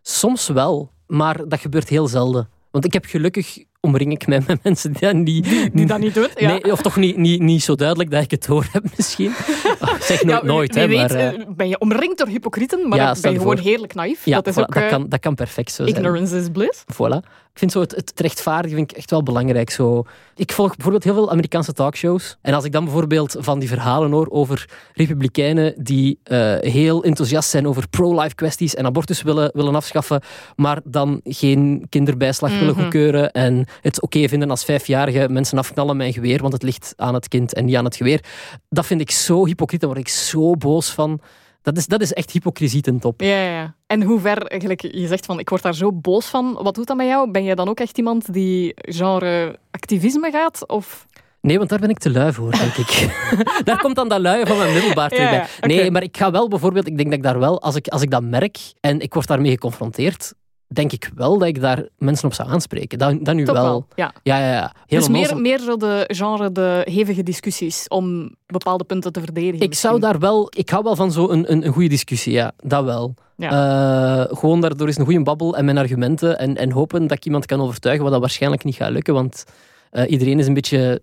[0.03, 2.49] Soms wel, maar dat gebeurt heel zelden.
[2.70, 5.70] Want ik heb gelukkig omring ik mij met mensen die dat niet...
[5.72, 6.30] Die dat niet doet?
[6.37, 6.49] Ja.
[6.49, 9.33] Nee, of toch niet, niet, niet zo duidelijk dat ik het door heb misschien.
[9.80, 11.11] Oh, zeg nooit, Ja, nooit, hè, weet, maar...
[11.11, 13.66] eh, eh, ben je omringd door hypocrieten, maar Ja, ben je je gewoon voor.
[13.66, 14.24] heerlijk naïef.
[14.24, 15.97] dat is voilà, ook dat, eh, kan, dat kan perfect zo zijn.
[15.97, 16.85] ignorance is bliss.
[16.93, 17.28] Voilà.
[17.53, 19.70] Ik vind zo het, het rechtvaardigen vind ik echt wel belangrijk.
[19.70, 20.05] Zo.
[20.34, 22.36] Ik volg bijvoorbeeld heel veel Amerikaanse talkshows.
[22.40, 27.50] En als ik dan bijvoorbeeld van die verhalen hoor over republikeinen die eh, heel enthousiast
[27.50, 30.20] zijn over pro-life kwesties en abortus willen, willen afschaffen,
[30.57, 32.80] maar dan geen kinderbijslag willen Mhm.
[32.80, 36.92] goedkeuren en het oké vinden als vijfjarige mensen afknallen met een geweer, want het ligt
[36.96, 38.24] aan het kind en niet aan het geweer.
[38.68, 41.20] Dat vind ik zo hypocriet, daar word ik zo boos van.
[41.62, 43.20] Dat is, dat is echt hypocrisie ten top.
[43.20, 43.74] Ja, ja.
[43.86, 46.58] En hoe ver, eigenlijk, je zegt van, ik word daar zo boos van.
[46.62, 47.30] Wat doet dat met jou?
[47.30, 50.68] Ben je dan ook echt iemand die genre activisme gaat?
[50.68, 51.06] Of...
[51.40, 53.20] Nee, want daar ben ik te lui voor, denk ik.
[53.64, 55.46] daar komt dan dat lui van mijn middelbaar terug bij.
[55.60, 58.02] Nee, maar ik ga wel bijvoorbeeld, ik denk dat ik daar wel, als ik, als
[58.02, 60.34] ik dat merk en ik word daarmee geconfronteerd,
[60.73, 62.99] denk ik wel dat ik daar mensen op zou aanspreken.
[62.99, 63.64] Dat, dat nu Toch wel.
[63.64, 64.12] wel, ja.
[64.23, 64.73] Ja, ja, ja.
[64.87, 65.41] Heel dus meer, onnozel.
[65.41, 69.66] meer zo de genre, de hevige discussies om bepaalde punten te verdedigen.
[69.66, 72.53] Ik zou daar wel, ik hou wel van zo'n een, een, een goede discussie, ja,
[72.57, 73.14] dat wel.
[73.37, 77.25] Eh, gewoon daardoor is een goede babbel en mijn argumenten en, en hopen dat ik
[77.25, 79.45] iemand kan overtuigen, wat dat waarschijnlijk niet gaat lukken, want
[79.91, 81.03] eh, iedereen is een beetje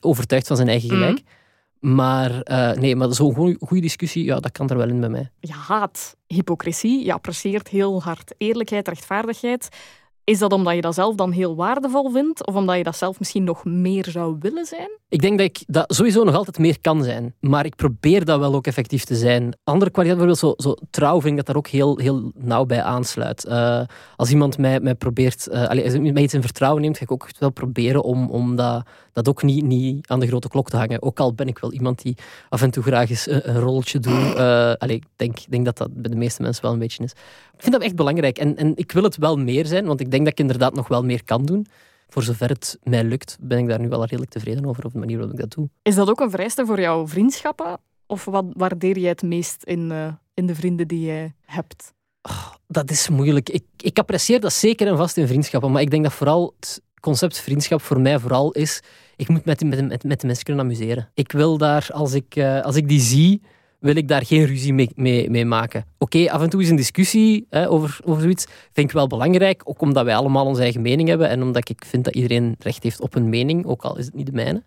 [0.00, 0.98] overtuigd van zijn eigen Mhm.
[0.98, 1.22] gelijk.
[1.84, 5.30] Maar eh, nee, maar zo'n goede discussie, ja, dat kan er wel in bij mij.
[5.40, 9.68] Je haat hypocrisie, je apprecieert heel hard eerlijkheid, rechtvaardigheid.
[10.24, 12.46] Is dat omdat je dat zelf dan heel waardevol vindt?
[12.46, 14.88] Of omdat je dat zelf misschien nog meer zou willen zijn?
[15.08, 17.34] Ik denk dat ik dat sowieso nog altijd meer kan zijn.
[17.40, 19.56] Maar ik probeer dat wel ook effectief te zijn.
[19.64, 22.82] Andere kwaliteiten, bijvoorbeeld zo, zo trouw, vind ik dat daar ook heel, heel nauw bij
[22.82, 23.44] aansluit.
[23.44, 23.80] Eh,
[24.16, 27.28] als iemand mij, mij probeert, eh allee, mij iets in vertrouwen neemt, ga ik ook
[27.38, 31.02] wel proberen om, om dat, dat ook niet, niet aan de grote klok te hangen.
[31.02, 32.16] Ook al ben ik wel iemand die
[32.48, 34.36] af en toe graag eens een, een rolletje doet.
[34.78, 37.12] Allee, ik denk, denk dat dat bij de meeste mensen wel een beetje is.
[37.56, 38.38] Ik vind dat echt belangrijk.
[38.38, 40.88] En, en ik wil het wel meer zijn, want ik denk dat ik inderdaad nog
[40.88, 41.66] wel meer kan doen.
[42.08, 44.98] Voor zover het mij lukt, ben ik daar nu wel redelijk tevreden over, op de
[44.98, 45.68] manier waarop ik dat doe.
[45.82, 47.78] Is dat ook een vereiste voor jouw vriendschappen?
[48.06, 51.92] Of wat waardeer jij het meest in, eh, in de vrienden die je hebt?
[52.66, 53.48] Dat is moeilijk.
[53.48, 56.82] Ik, ik apprecieer dat zeker en vast in vriendschappen, maar ik denk dat vooral het
[57.00, 58.80] concept vriendschap voor mij vooral is,
[59.16, 61.10] ik moet met, met, met, met de mensen kunnen amuseren.
[61.14, 63.42] Ik wil daar, als ik, eh, als ik die zie,
[63.84, 65.84] wil ik daar geen ruzie mee, mee, mee maken.
[65.98, 69.62] Oké, af en toe is een discussie hè, over, over zoiets, vind ik wel belangrijk,
[69.64, 72.82] ook omdat wij allemaal onze eigen mening hebben en omdat ik vind dat iedereen recht
[72.82, 74.62] heeft op een mening, ook al is het niet de mijne.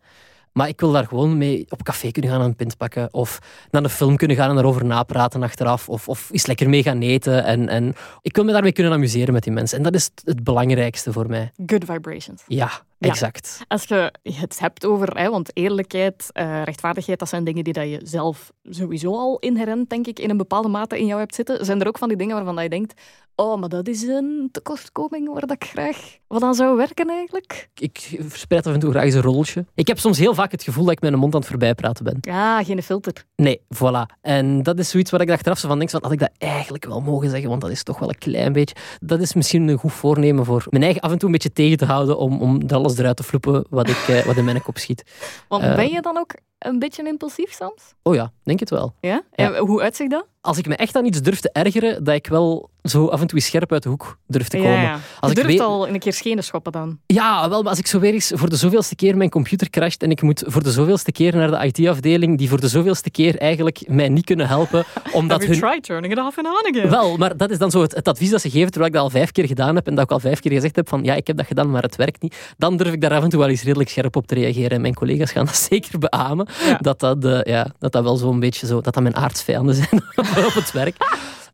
[0.52, 3.14] Maar ik wil daar gewoon mee op café kunnen gaan en een pint pakken.
[3.14, 3.40] Of
[3.72, 5.90] naar een film kunnen gaan en daarover napraten achteraf.
[5.90, 7.44] Of, of eens lekker mee gaan eten.
[7.44, 9.78] En, en ik wil me daarmee kunnen amuseren met die mensen.
[9.78, 11.52] En dat is het, het belangrijkste voor mij.
[11.66, 12.44] Good vibrations.
[12.48, 13.10] Ja, Ja.
[13.10, 13.62] exact.
[13.68, 17.90] Als je het hebt over, hè, want eerlijkheid, eh, rechtvaardigheid, dat zijn dingen die dat
[17.90, 21.66] je zelf sowieso al inherent, denk ik, in een bepaalde mate in jou hebt zitten.
[21.66, 23.02] Zijn er ook van die dingen waarvan dat je denkt,
[23.36, 27.70] oh, maar dat is een tekortkoming waar dat ik graag wat aan zou werken eigenlijk?
[27.76, 29.66] Ik verspreid af en toe graag eens een rolletje.
[29.76, 32.04] Ik heb soms heel vaak het gevoel dat ik met mijn mond aan het voorbijpraten
[32.04, 32.18] ben.
[32.22, 33.26] Ja, geen filter.
[33.36, 34.18] Nee, voilà.
[34.22, 36.86] En dat is zoiets waar ik achteraf zo van denk, van, had ik dat eigenlijk
[36.86, 38.76] wel mogen zeggen, want dat is toch wel een klein beetje...
[39.00, 41.78] Dat is misschien een goed voornemen voor mijn eigen af en toe een beetje tegen
[41.78, 44.62] te houden om, om er alles eruit te floepen wat, ik, eh, wat in mijn
[44.62, 45.04] kop schiet.
[45.48, 45.76] Want Eh.
[45.76, 47.94] ben je dan ook een beetje impulsief soms?
[48.04, 48.94] Oh ja, denk het wel.
[49.02, 49.22] Ja?
[49.36, 49.54] Ja.
[49.54, 50.26] En hoe uitziet dat?
[50.42, 53.28] Als ik me echt aan iets durf te ergeren, dat ik wel zo af en
[53.28, 54.72] toe scherp uit de hoek durf te komen.
[54.72, 54.92] Ja, ja.
[54.94, 57.00] Als je ik durft weet- al een keer schenen schoppen dan.
[57.06, 60.04] Ja, wel, maar als ik zo weer eens voor de zoveelste keer mijn computer crasht
[60.04, 63.38] en ik moet voor de zoveelste keer naar de IT-afdeling, die voor de zoveelste keer
[63.38, 65.60] eigenlijk mij niet kunnen helpen, omdat hun...
[65.60, 66.90] tried turning it off and on again?
[66.90, 69.04] Wel, maar dat is dan zo het, het advies dat ze geven, terwijl ik dat
[69.04, 71.14] al vijf keer gedaan heb en dat ik al vijf keer gezegd heb van ja,
[71.16, 72.54] ik heb dat gedaan, maar het werkt niet.
[72.58, 74.72] Dan durf ik daar af en toe wel eens redelijk scherp op te reageren.
[74.72, 76.78] En mijn collega's gaan dat zeker beamen, Ja.
[76.82, 80.04] dat, dat, eh, ja, dat dat wel zo'n beetje zo, dat dat mijn aardsvijanden zijn
[80.46, 80.96] op het werk.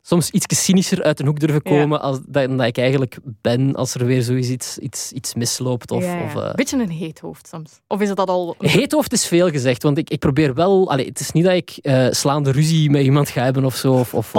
[0.06, 3.94] Soms iets cynischer uit een hoek durven komen als, dan dat ik eigenlijk ben als
[3.94, 5.91] er weer zoiets iets, iets, iets misloopt.
[5.91, 7.72] Of, of, eh, Beetje een heet hoofd soms.
[7.88, 8.56] Of is het dat al...
[8.60, 10.89] Heethoofd is veel gezegd, want ik, ik probeer wel...
[10.91, 13.94] Allee, het is niet dat ik eh, slaande ruzie met iemand ga hebben of zo.
[13.94, 14.34] Of, of,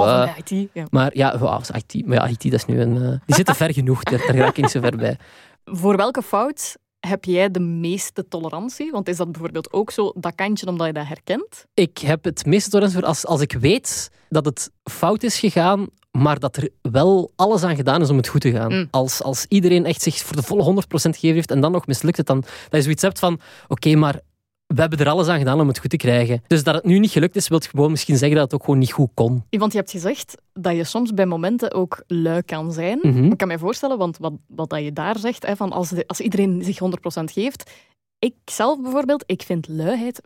[0.44, 3.20] IT, maar ja, wow, IT, maar ja, IT dat is nu een...
[3.26, 5.18] die zitten ver genoeg, daar, daar raak ik niet zo ver bij.
[5.64, 6.76] Voor welke fout
[7.08, 8.90] heb jij de meeste tolerantie?
[8.90, 11.66] Want is dat bijvoorbeeld ook zo dat kantje omdat je dat herkent?
[11.74, 15.88] Ik heb het meeste tolerantie voor als, als ik weet dat het fout is gegaan,
[16.10, 18.72] maar dat er wel alles aan gedaan is om het goed te gaan.
[18.72, 18.88] Mm.
[18.90, 22.16] Als, als iedereen echt zich voor de volle 100% gegeven heeft en dan nog mislukt
[22.16, 24.20] het, dan dat je zoiets hebt van, oké, maar
[24.66, 26.42] we hebben er alles aan gedaan om het goed te krijgen.
[26.46, 28.78] Dus dat het nu niet gelukt is, wil gewoon misschien zeggen dat het ook gewoon
[28.80, 29.44] niet goed kon.
[29.50, 32.98] Want je hebt gezegd dat je soms bij momenten ook lui kan zijn.
[33.02, 33.24] Mhm.
[33.24, 36.04] Ik kan me voorstellen, want wat, wat dat je daar zegt, hè, van als, de-
[36.06, 37.70] als iedereen zich 100% geeft.
[38.18, 40.20] Ik zelf bijvoorbeeld, ik vind luiheid...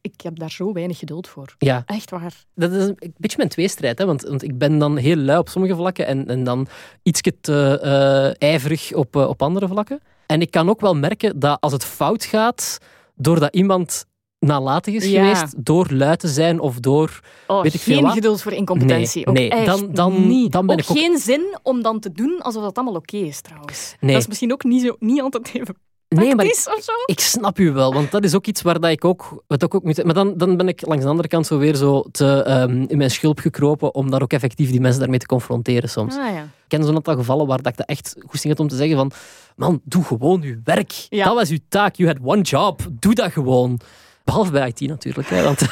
[0.00, 1.54] Ik heb daar zo weinig geduld voor.
[1.58, 2.44] Ja, Echt waar.
[2.54, 3.98] dat is een beetje mijn tweestrijd.
[3.98, 4.04] Hè?
[4.06, 6.66] Want, want ik ben dan heel lui op sommige vlakken en, en dan
[7.02, 10.00] iets te eh, ijverig op, eh, op andere vlakken.
[10.26, 12.78] En ik kan ook wel merken dat als het fout gaat,
[13.18, 14.06] doordat iemand
[14.38, 15.34] nalatig is Ja.
[15.34, 17.20] geweest, door lui te zijn of door...
[17.46, 18.12] Oh, Weet ik veel geen wat?
[18.12, 19.30] geduld voor incompetentie.
[19.30, 20.52] Nee, ook nee, dan- dan- niet.
[20.52, 23.16] dan ben ook ik ook- geen zin om dan te doen alsof dat allemaal oké
[23.16, 23.94] is, trouwens.
[24.00, 24.12] Nee.
[24.12, 25.76] Dat is misschien ook niet, zo, niet altijd even
[26.08, 26.92] Nee, maar praktisch of zo.
[27.06, 29.74] Ik snap u wel, want dat is ook iets waar dat ik ook, wat ik
[29.74, 30.04] ook moet.
[30.04, 32.96] Maar dan, dan ben ik langs de andere kant zo weer zo te, ehm, in
[32.96, 36.16] mijn schulp gekropen om daar ook effectief die mensen daarmee te confronteren soms.
[36.16, 36.42] Ah, ja.
[36.42, 38.96] Ik ken zo'n aantal gevallen waar dat ik dat echt goesting had om te zeggen
[38.96, 39.10] van
[39.56, 40.92] man, doe gewoon uw werk.
[41.08, 41.24] Ja.
[41.24, 41.94] Dat was uw taak.
[41.94, 42.80] You had one job.
[42.90, 43.80] Doe dat gewoon.
[44.24, 45.28] Behalve bij IT natuurlijk.
[45.28, 45.60] Hè, want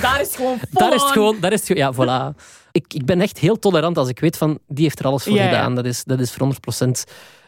[0.00, 1.36] Daar is het gewoon daar is het gewoon...
[1.40, 2.36] Daar is het, ja, voilà.
[2.72, 5.32] Ik, ik ben echt heel tolerant als ik weet van die heeft er alles voor
[5.32, 5.74] Ja, gedaan.
[5.74, 6.54] Dat is, dat is voor
[6.86, 6.88] 100%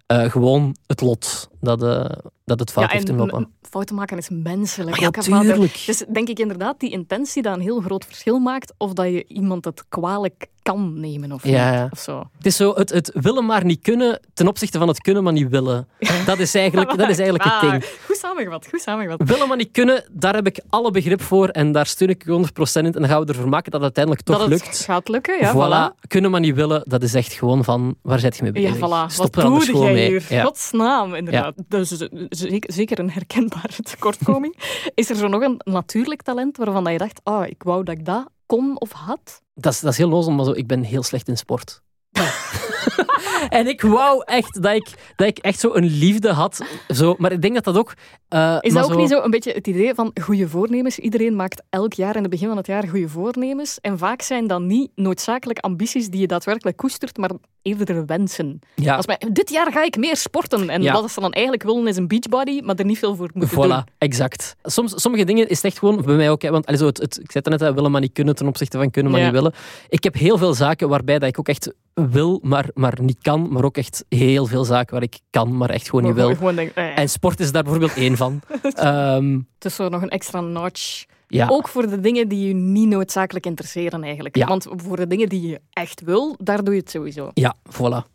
[0.06, 2.04] eh, gewoon het lot dat, eh,
[2.44, 3.48] dat het fout Ja, heeft lopen.
[3.62, 4.90] fouten maken is menselijk.
[4.90, 5.52] Maar ja, ook, hè, vader.
[5.52, 5.82] tuurlijk.
[5.86, 9.24] Dus denk ik inderdaad, die intentie dat een heel groot verschil maakt, of dat je
[9.26, 11.88] iemand het kwalijk kan nemen of, Ja, niet, ja.
[11.90, 12.18] of zo.
[12.36, 15.32] Het is zo het, het willen maar niet kunnen ten opzichte van het kunnen maar
[15.32, 15.88] niet willen.
[16.26, 17.84] Dat is eigenlijk, dat is eigenlijk het Ah, ding.
[18.06, 19.28] Goed samengevat, goed samengevat.
[19.28, 22.32] Willen maar niet kunnen, daar heb ik alle begrip voor en daar steun ik u
[22.32, 22.42] 100%
[22.72, 22.84] in.
[22.84, 24.84] En dan gaan we ervoor maken dat het uiteindelijk toch dat het lukt.
[24.84, 25.92] gaat lukken, ja, voilà.
[25.94, 26.06] voilà.
[26.08, 28.76] Kunnen maar niet willen, dat is echt gewoon van, waar zit je mee Ja, bezig?
[28.86, 29.12] voilà.
[29.12, 30.08] Stop Wat er anders doe gewoon jij mee.
[30.08, 30.26] hier?
[30.28, 30.42] Ja.
[30.44, 31.45] Godsnaam, inderdaad.
[31.68, 32.26] Dus eh,
[32.60, 34.56] zeker, een herkenbare tekortkoming.
[34.94, 37.98] is er zo nog een natuurlijk talent waarvan dat je dacht, ah, ik wou dat
[37.98, 39.42] ik dat kon of had?
[39.54, 41.82] Dat, is, dat is heel lozel, maar zo, ik ben heel slecht in sport.
[43.48, 46.60] en ik wou echt dat ik, dat ik echt zo een liefde had.
[46.88, 47.92] Zo, maar ik denk dat dat ook...
[48.28, 50.98] eh, Is dat ook niet zo een beetje het idee van goede voornemens?
[50.98, 53.78] Iedereen maakt elk jaar in het begin van het jaar goede voornemens.
[53.80, 57.30] En vaak zijn dat niet noodzakelijk ambities die je daadwerkelijk koestert, maar
[57.62, 58.58] eerder wensen.
[58.74, 60.68] Ja, Als mij, dit jaar ga ik meer sporten.
[60.70, 60.92] En Ja.
[60.92, 63.68] wat ze dan eigenlijk willen is een beachbody, maar er niet veel voor moeten Voilà,
[63.68, 63.84] doen.
[63.98, 64.56] exact.
[64.62, 66.98] Soms, sommige dingen is het echt gewoon, bij mij ook, hè, want allee, zo, het,
[66.98, 69.20] het, ik zei het net, hè, willen maar niet kunnen ten opzichte van kunnen maar
[69.20, 69.26] Ja.
[69.26, 69.52] niet willen.
[69.88, 73.52] Ik heb heel veel zaken waarbij dat ik ook echt wil, maar, maar niet kan,
[73.52, 76.34] maar ook echt heel veel zaken waar ik kan, maar echt gewoon niet wil.
[76.34, 78.40] gewoon denk, eh, En sport is daar bijvoorbeeld één van.
[78.62, 81.04] Ehm, Het is zo nog een extra notch.
[81.28, 84.36] ja, Ook voor de dingen die je niet noodzakelijk interesseren eigenlijk.
[84.36, 84.46] Ja.
[84.46, 87.30] Want voor de dingen die je echt wil, daar doe je het sowieso.
[87.34, 88.12] ja, voilà.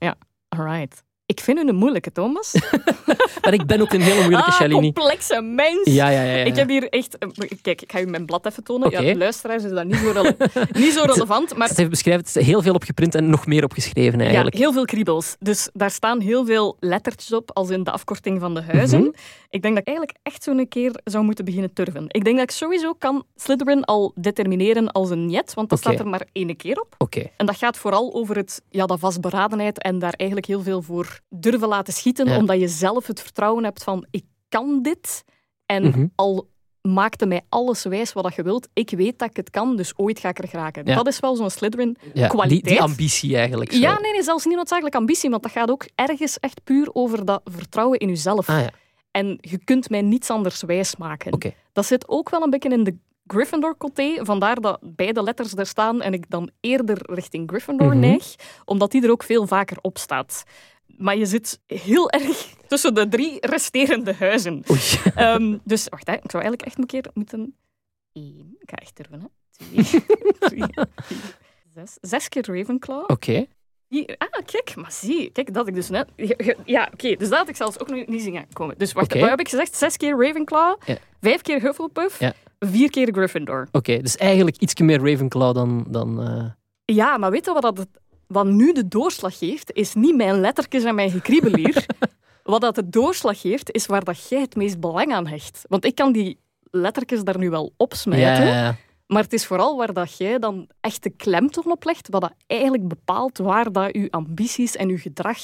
[0.50, 1.04] Alright.
[1.32, 2.54] Ik vind u een moeilijke, Thomas.
[3.42, 4.94] Maar ik ben ook een hele moeilijke ah, Shalini.
[4.94, 5.80] complexe mens.
[5.84, 6.36] Ja, ja, ja.
[6.36, 6.44] ja.
[6.44, 7.18] Ik heb hier echt...
[7.18, 7.30] eh,
[7.62, 8.88] Kijk, ik ga u mijn blad even tonen.
[8.88, 9.02] Oké.
[9.02, 10.36] Ja, luisteraars is dat niet zo, rele-
[10.84, 14.26] niet zo relevant, maar beschrijven, het is heel veel opgeprint en nog meer opgeschreven ja,
[14.26, 14.56] eigenlijk.
[14.56, 15.36] heel veel kriebels.
[15.40, 19.00] Dus daar staan heel veel lettertjes op, als in de afkorting van de huizen.
[19.00, 19.10] Mhm.
[19.50, 22.06] Ik denk dat ik eigenlijk echt zo'n keer zou moeten beginnen turven.
[22.08, 26.00] Ik denk dat ik sowieso kan Slytherin al determineren als een jet, want dat staat
[26.00, 26.96] er maar één keer op.
[26.98, 27.30] Oké.
[27.38, 31.20] En dat gaat vooral over het, ja, dat vastberadenheid en daar eigenlijk heel veel voor
[31.30, 32.38] durven laten schieten, Ja.
[32.38, 35.24] omdat je zelf het vertrouwen hebt van ik kan dit.
[35.66, 36.06] En Mhm.
[36.16, 36.50] al
[36.82, 39.94] maakte mij alles wijs wat dat je wilt, ik weet dat ik het kan, dus
[39.98, 40.86] ooit ga ik er geraken.
[40.86, 40.96] Ja.
[40.96, 41.98] Dat is wel zo'n Slytherin.
[42.14, 43.72] Ja, die, ambitie eigenlijk.
[43.72, 43.80] zo.
[43.80, 47.26] Ja, nee, nee, zelfs niet noodzakelijk ambitie, want dat gaat ook ergens echt puur over
[47.26, 48.50] dat vertrouwen in jezelf.
[48.50, 48.70] Ah ja,
[49.12, 51.34] En je kunt mij niets anders wijsmaken.
[51.34, 51.54] oké.
[51.74, 52.98] Dat zit ook wel een beetje in de
[53.28, 54.26] Gryffindor-coté.
[54.26, 58.00] Vandaar dat beide letters er staan en ik dan eerder richting Gryffindor Mhm.
[58.00, 60.44] neig, omdat die er ook veel vaker op staat.
[61.02, 64.64] Maar je zit heel erg tussen de drie resterende huizen.
[65.16, 67.56] Ehm, dus wacht, hè, ik zou eigenlijk echt een keer moeten...
[68.14, 69.28] Eén, ik ga echt durven, hè.
[69.52, 69.84] Twee,
[70.40, 70.64] drie,
[71.00, 71.36] vier,
[71.74, 71.98] zes.
[72.02, 73.04] Zes keer Ravenclaw.
[73.08, 73.46] Oké.
[73.88, 76.08] Hier, ah, kijk, maar zie, kijk, dat had ik dus net...
[76.66, 78.78] Ja, oké, dus dat had ik zelfs ook nog niet zien aankomen.
[78.78, 79.20] Dus wacht, Oké.
[79.20, 79.76] wat heb ik gezegd?
[79.76, 80.98] Zes keer Ravenclaw, Ja.
[81.22, 82.34] vijf keer Hufflepuff, Ja.
[82.60, 83.68] vier keer Gryffindor.
[83.72, 85.86] Oké, dus eigenlijk iets meer Ravenclaw dan...
[85.88, 86.46] dan eh,
[86.96, 87.88] Ja, maar weet je wat, dat
[88.32, 89.74] wat nu de doorslag geeft?
[89.74, 91.86] Is niet mijn lettertjes en mijn gekriebel hier.
[92.44, 95.66] wat dat de doorslag geeft, is waar dat jij het meest belang aan hecht.
[95.68, 96.40] Want ik kan die
[96.72, 98.76] lettertjes daar nu wel opsmijten, ja, ja.
[99.08, 102.34] maar het is vooral waar dat jij dan echt de klemtoon op legt, wat dat
[102.48, 105.40] eigenlijk bepaalt waar dat je ambities en je gedrag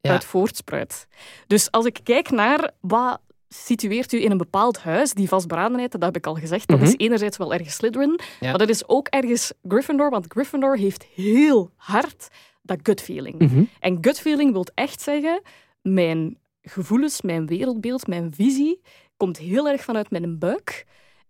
[0.00, 0.10] Ja.
[0.10, 1.06] uit voortspruit.
[1.46, 3.20] Dus als ik kijk naar wat
[3.54, 6.86] situeert u in een bepaald huis, die vastberadenheid, dat heb ik al gezegd, dat Mhm.
[6.86, 8.48] is enerzijds wel ergens Slytherin, Ja.
[8.50, 12.28] maar dat is ook ergens Gryffindor, want Gryffindor heeft heel hard
[12.62, 13.38] dat gut feeling.
[13.38, 13.62] Mhm.
[13.80, 15.42] En gut feeling wil echt zeggen,
[15.82, 18.80] mijn gevoelens, mijn wereldbeeld, mijn visie
[19.16, 20.86] komt heel erg vanuit mijn buik.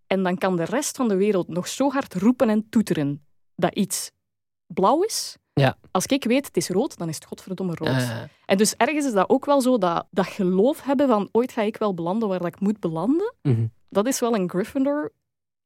[0.07, 3.25] En dan kan de rest van de wereld nog zo hard roepen en toeteren
[3.57, 4.11] dat iets
[4.66, 5.37] blauw is.
[5.55, 5.76] Ja.
[5.90, 7.88] Als ik weet het is rood, dan is het godverdomme rood.
[7.88, 11.53] Eh, En dus ergens is dat ook wel zo, dat, dat geloof hebben van ooit
[11.53, 13.34] ga ik wel belanden waar dat ik moet belanden.
[13.42, 13.66] mhm.
[13.88, 15.12] dat is wel een Gryffindor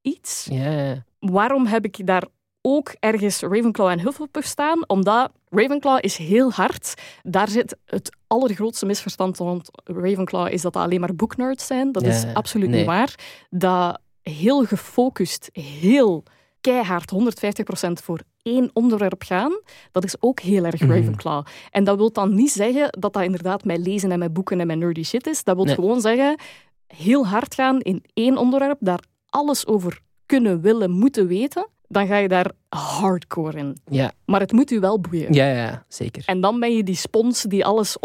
[0.01, 0.47] iets.
[0.51, 1.05] Ja, ja.
[1.18, 2.24] Waarom heb ik daar
[2.62, 4.89] ook ergens Ravenclaw en Hufflepuff staan?
[4.89, 6.95] Omdat Ravenclaw is heel hard.
[7.22, 11.93] Daar zit het allergrootste misverstand rond Ravenclaw is dat dat alleen maar boeknerds zijn.
[11.93, 12.78] Dat is absoluut Nee.
[12.78, 13.14] niet waar.
[13.51, 16.22] Dat heel gefocust, heel
[16.61, 19.61] keihard 150% voor één onderwerp gaan,
[19.93, 20.91] dat is ook heel erg Mhm.
[20.93, 21.45] Ravenclaw.
[21.71, 24.67] En dat wil dan niet zeggen dat dat inderdaad met lezen en met boeken en
[24.67, 25.45] met nerdy shit is.
[25.45, 25.75] Dat wil Nee.
[25.75, 26.39] gewoon zeggen
[26.87, 31.69] heel hard gaan in één onderwerp, daar alles over kunnen, willen, moeten weten.
[31.89, 33.77] Dan ga je daar hardcore in.
[33.91, 35.33] Ja, Maar het moet u wel boeien.
[35.33, 36.23] ja, ja, zeker.
[36.27, 37.97] En dan ben je die spons die alles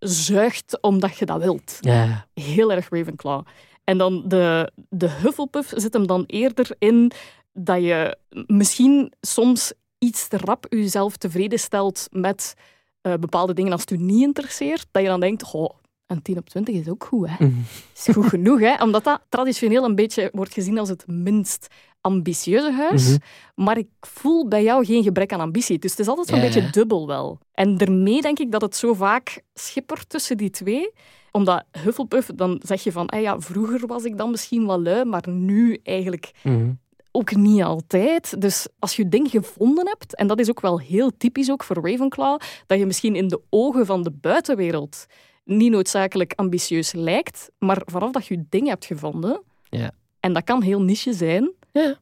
[0.00, 1.78] opzuigt omdat je dat wilt.
[1.80, 3.42] Ja, Heel erg Ravenclaw.
[3.84, 7.10] En dan de, de Hufflepuff zit hem dan eerder in
[7.58, 12.54] dat je misschien soms iets te rap jezelf tevreden stelt met
[13.00, 14.86] eh, bepaalde dingen als het u niet interesseert.
[14.90, 15.70] Dat je dan denkt, oh,
[16.06, 17.46] een 10 op 20 is ook goed, hè.
[17.46, 17.58] Mhm.
[17.96, 18.82] Is goed genoeg, hè.
[18.82, 21.66] Omdat dat traditioneel een beetje wordt gezien als het minst
[22.00, 23.08] ambitieuze huis.
[23.08, 23.16] Mhm.
[23.54, 25.78] Maar ik voel bij jou geen gebrek aan ambitie.
[25.78, 26.70] Dus het is altijd zo'n Ja, beetje ja.
[26.70, 27.38] dubbel wel.
[27.52, 30.90] En daarmee denk ik dat het zo vaak schippert tussen die twee.
[31.30, 35.04] Omdat Hufflepuff, dan zeg je van, ah ja, vroeger was ik dan misschien wel lui,
[35.04, 36.70] maar nu eigenlijk Mhm.
[37.16, 38.40] Ook niet altijd.
[38.40, 41.76] Dus als je ding gevonden hebt, en dat is ook wel heel typisch ook voor
[41.90, 45.06] Ravenclaw, dat je misschien in de ogen van de buitenwereld
[45.44, 49.90] niet noodzakelijk ambitieus lijkt, maar vanaf dat je ding hebt gevonden, Ja.
[50.20, 51.94] en dat kan heel niche zijn, Ja.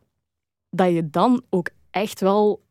[0.70, 2.62] dat je dan ook echt wel,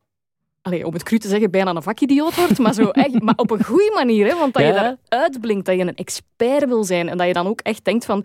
[0.62, 3.50] allee, om het cru te zeggen, bijna een vakidioot wordt, maar, zo echt, maar op
[3.50, 4.26] een goede manier.
[4.26, 4.34] Hè?
[4.38, 7.46] Want dat je daar uitblinkt, dat je een expert wil zijn en dat je dan
[7.46, 8.24] ook echt denkt van,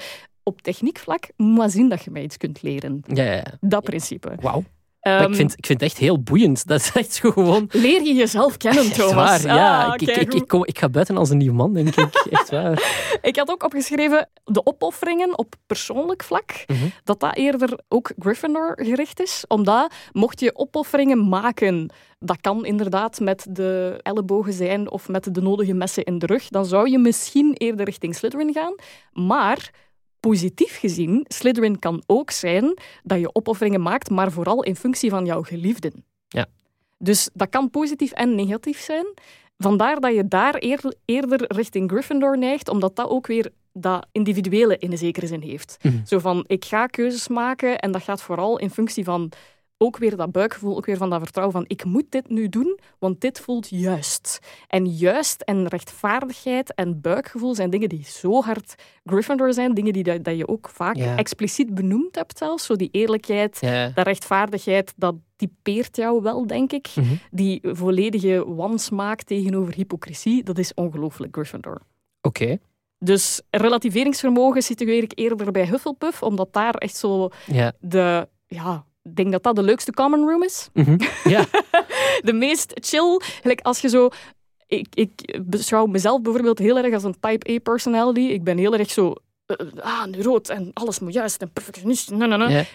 [0.49, 3.03] op techniekvlak, moet maar zien dat je mij iets kunt leren.
[3.07, 3.33] ja, ja.
[3.33, 3.57] ja.
[3.61, 4.33] Dat principe.
[4.41, 4.63] Wauw.
[5.01, 6.67] Maar Ehm, ik, vind, ik vind het echt heel boeiend.
[6.67, 7.67] Dat is echt zo gewoon...
[7.71, 9.43] Leer je jezelf kennen, Echt Thomas.
[9.43, 9.85] waar, ja.
[9.85, 12.15] Ah, ik, ik, ik, ik, kom, ik ga buiten als een nieuw man, denk ik.
[12.29, 12.83] Echt waar.
[13.21, 16.63] Ik had ook opgeschreven de opofferingen op persoonlijk vlak.
[16.67, 16.85] Mhm.
[17.03, 19.43] Dat dat eerder ook Gryffindor gericht is.
[19.47, 25.41] Omdat, mocht je opofferingen maken, dat kan inderdaad met de ellebogen zijn of met de
[25.41, 28.75] nodige messen in de rug, dan zou je misschien eerder richting Slytherin gaan.
[29.25, 29.71] Maar
[30.19, 35.25] positief gezien, Slytherin kan ook zijn dat je opofferingen maakt, maar vooral in functie van
[35.25, 36.03] jouw geliefden.
[36.27, 36.45] Ja.
[36.97, 39.05] Dus dat kan positief en negatief zijn.
[39.57, 44.77] Vandaar dat je daar eer- eerder richting Gryffindor neigt, omdat dat ook weer dat individuele
[44.77, 45.77] in een zekere zin heeft.
[45.81, 46.05] Mhm.
[46.05, 49.31] Zo van, ik ga keuzes maken en dat gaat vooral in functie van
[49.81, 52.79] ook weer dat buikgevoel, ook weer van dat vertrouwen van ik moet dit nu doen,
[52.99, 54.39] want dit voelt juist.
[54.67, 58.75] En juist en rechtvaardigheid en buikgevoel zijn dingen die zo hard
[59.05, 61.15] Gryffindor zijn, dingen die dat, dat je ook vaak Ja.
[61.17, 62.65] expliciet benoemd hebt zelfs.
[62.65, 63.89] Zo die eerlijkheid, Ja.
[63.89, 66.89] dat rechtvaardigheid, dat typeert jou wel, denk ik.
[66.95, 67.13] Mhm.
[67.31, 71.81] Die volledige wansmaak tegenover hypocrisie, dat is ongelooflijk Gryffindor.
[72.21, 72.57] Oké.
[72.97, 77.71] Dus relativeringsvermogen situeer ik eerder bij Hufflepuff, omdat daar echt zo Ja.
[77.79, 78.27] de...
[78.47, 78.85] Ja,
[79.15, 80.69] denk dat dat de leukste common room is.
[80.73, 80.97] Mhm.
[81.23, 81.45] ja.
[82.27, 83.19] De meest chill.
[83.41, 84.09] Gelijk als je zo...
[84.67, 88.19] Ik, ik beschouw mezelf bijvoorbeeld heel erg als een type A personality.
[88.19, 89.13] Ik ben heel erg zo...
[89.45, 92.11] eh, ah, nu rood en alles moet juist en perfectionist.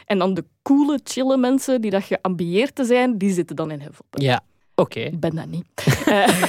[0.07, 3.81] En dan de coole, chille mensen die dat geambieerd te zijn, die zitten dan in
[3.81, 4.23] Hufflepuff.
[4.25, 4.41] Ja.
[4.75, 5.01] Oké.
[5.01, 5.67] Ik ben dat niet.
[6.07, 6.27] Eh,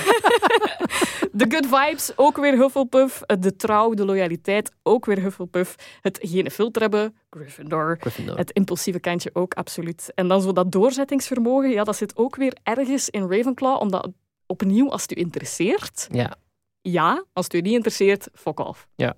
[1.32, 3.22] de good vibes, ook weer Hufflepuff.
[3.40, 5.76] De trouw, de loyaliteit, ook weer Hufflepuff.
[6.02, 7.98] Het geen filter hebben, Gryffindor.
[8.00, 8.38] Gryffindor.
[8.38, 10.12] Het impulsieve kantje ook, absoluut.
[10.16, 14.10] En dan zo dat doorzettingsvermogen, ja, dat zit ook weer ergens in Ravenclaw, omdat
[14.46, 16.36] opnieuw, als het u interesseert, Ja.
[16.82, 17.24] ja.
[17.34, 18.88] Als het u niet interesseert, fuck off.
[18.96, 19.14] Ja.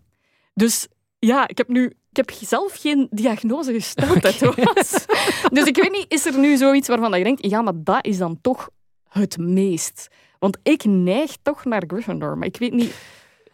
[0.54, 0.88] Dus
[1.20, 1.86] ja, ik heb nu...
[2.10, 5.06] Ik heb zelf geen diagnose gesteld, hè, Thomas.
[5.52, 8.06] Dus ik weet niet, is er nu zoiets waarvan dat je denkt, ja, maar dat
[8.06, 8.70] is dan toch
[9.10, 10.08] het meest?
[10.40, 12.96] Want ik neig toch naar Gryffindor, maar ik weet niet...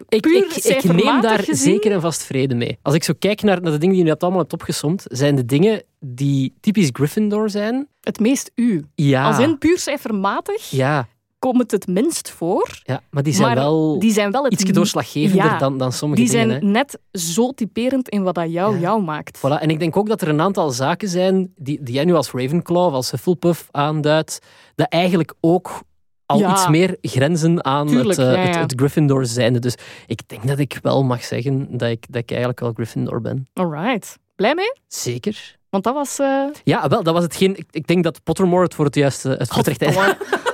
[0.09, 1.55] Ik, ik, ik neem daar gezien?
[1.55, 2.77] zeker en vast vrede mee.
[2.81, 5.35] Als ik zo kijk naar, naar de dingen die je net allemaal hebt opgesomd, zijn
[5.35, 7.87] de dingen die typisch Gryffindor zijn.
[8.01, 8.85] Het meest u.
[8.95, 9.25] Ja.
[9.25, 11.07] Als in puur cijfermatig Ja,
[11.51, 12.79] komt het het minst voor.
[12.83, 16.21] ja, maar die zijn maar wel die zijn wel iets doorslaggevender Ja, dan, dan sommige
[16.21, 16.65] Die zijn dingen.
[16.65, 16.71] hè.
[16.71, 18.79] net zo typerend in wat dat jou Ja.
[18.79, 19.37] jou maakt.
[19.37, 19.59] Voilà.
[19.61, 22.31] En ik denk ook dat er een aantal zaken zijn die, die jij nu als
[22.31, 24.39] Ravenclaw of als Hufflepuff aanduidt,
[24.75, 25.81] dat eigenlijk ook
[26.25, 26.51] al Ja.
[26.51, 29.59] iets meer grenzen aan Tuurlijk, het, eh, het, het Gryffindor zijnde.
[29.59, 29.75] Dus
[30.07, 33.47] ik denk dat ik wel mag zeggen dat ik, dat ik eigenlijk wel Gryffindor ben.
[33.53, 34.17] Alright.
[34.35, 34.73] Blij mee?
[34.87, 35.57] Zeker.
[35.69, 36.19] Want dat was...
[36.19, 37.57] eh Ja, wel, dat was hetgeen.
[37.57, 39.81] Ik, ik denk dat Pottermore het voor het juiste het het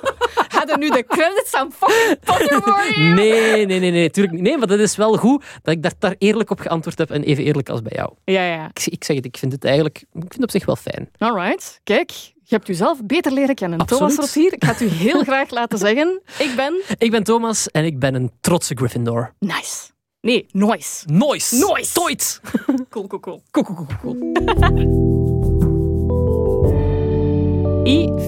[0.69, 3.13] Hadden nu de credits aan fucking Pottermore hier?
[3.19, 4.43] Nee, nee, nee, nee, tuurlijk niet.
[4.43, 7.23] Nee, maar dat is wel goed dat ik daar, daar eerlijk op geantwoord heb en
[7.23, 8.13] even eerlijk als bij jou.
[8.23, 8.69] Ja, ja.
[8.73, 11.09] Ik, ik zeg het, ik vind het eigenlijk ik vind het op zich wel fijn.
[11.17, 11.79] Alright.
[11.83, 12.11] Kijk,
[12.43, 13.85] je hebt jezelf beter leren kennen.
[13.85, 14.35] Thomas Absoluut.
[14.35, 16.21] Rotier, ik ga het u heel graag laten zeggen.
[16.37, 16.81] Ik ben...
[16.97, 19.33] Ik ben Thomas en ik ben een trotse Gryffindor.
[19.39, 19.89] Nice.
[20.21, 21.05] Nee, noise.
[21.05, 21.55] Noise.
[21.55, 21.93] Noise.
[21.93, 22.41] Toit.
[22.89, 23.41] Cool, cool, cool.
[23.51, 24.17] Cool, cool, cool, cool.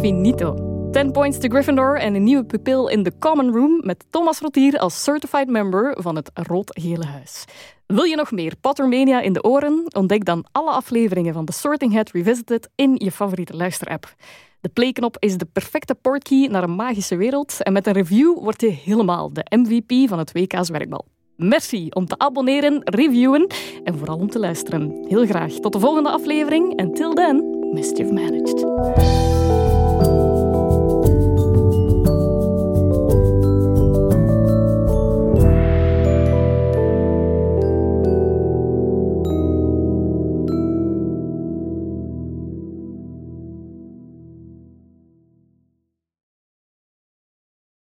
[0.01, 0.70] Finito.
[0.91, 4.79] 10 points to Gryffindor en een nieuwe pupil in the Common Room met Thomas Rotier
[4.79, 7.45] als certified member van het Rood-Gele Huis.
[7.85, 9.83] Wil je nog meer Pottermania in de oren?
[9.95, 14.15] Ontdek dan alle afleveringen van The Sorting Hat Revisited in je favoriete luisterapp.
[14.61, 18.61] De playknop is de perfecte portkey naar een magische wereld en met een review word
[18.61, 21.05] je helemaal de MVP van het WK's werkbal.
[21.35, 23.47] Merci om te abonneren, reviewen
[23.83, 25.05] en vooral om te luisteren.
[25.07, 29.40] Heel graag tot de volgende aflevering en till then, mischief managed.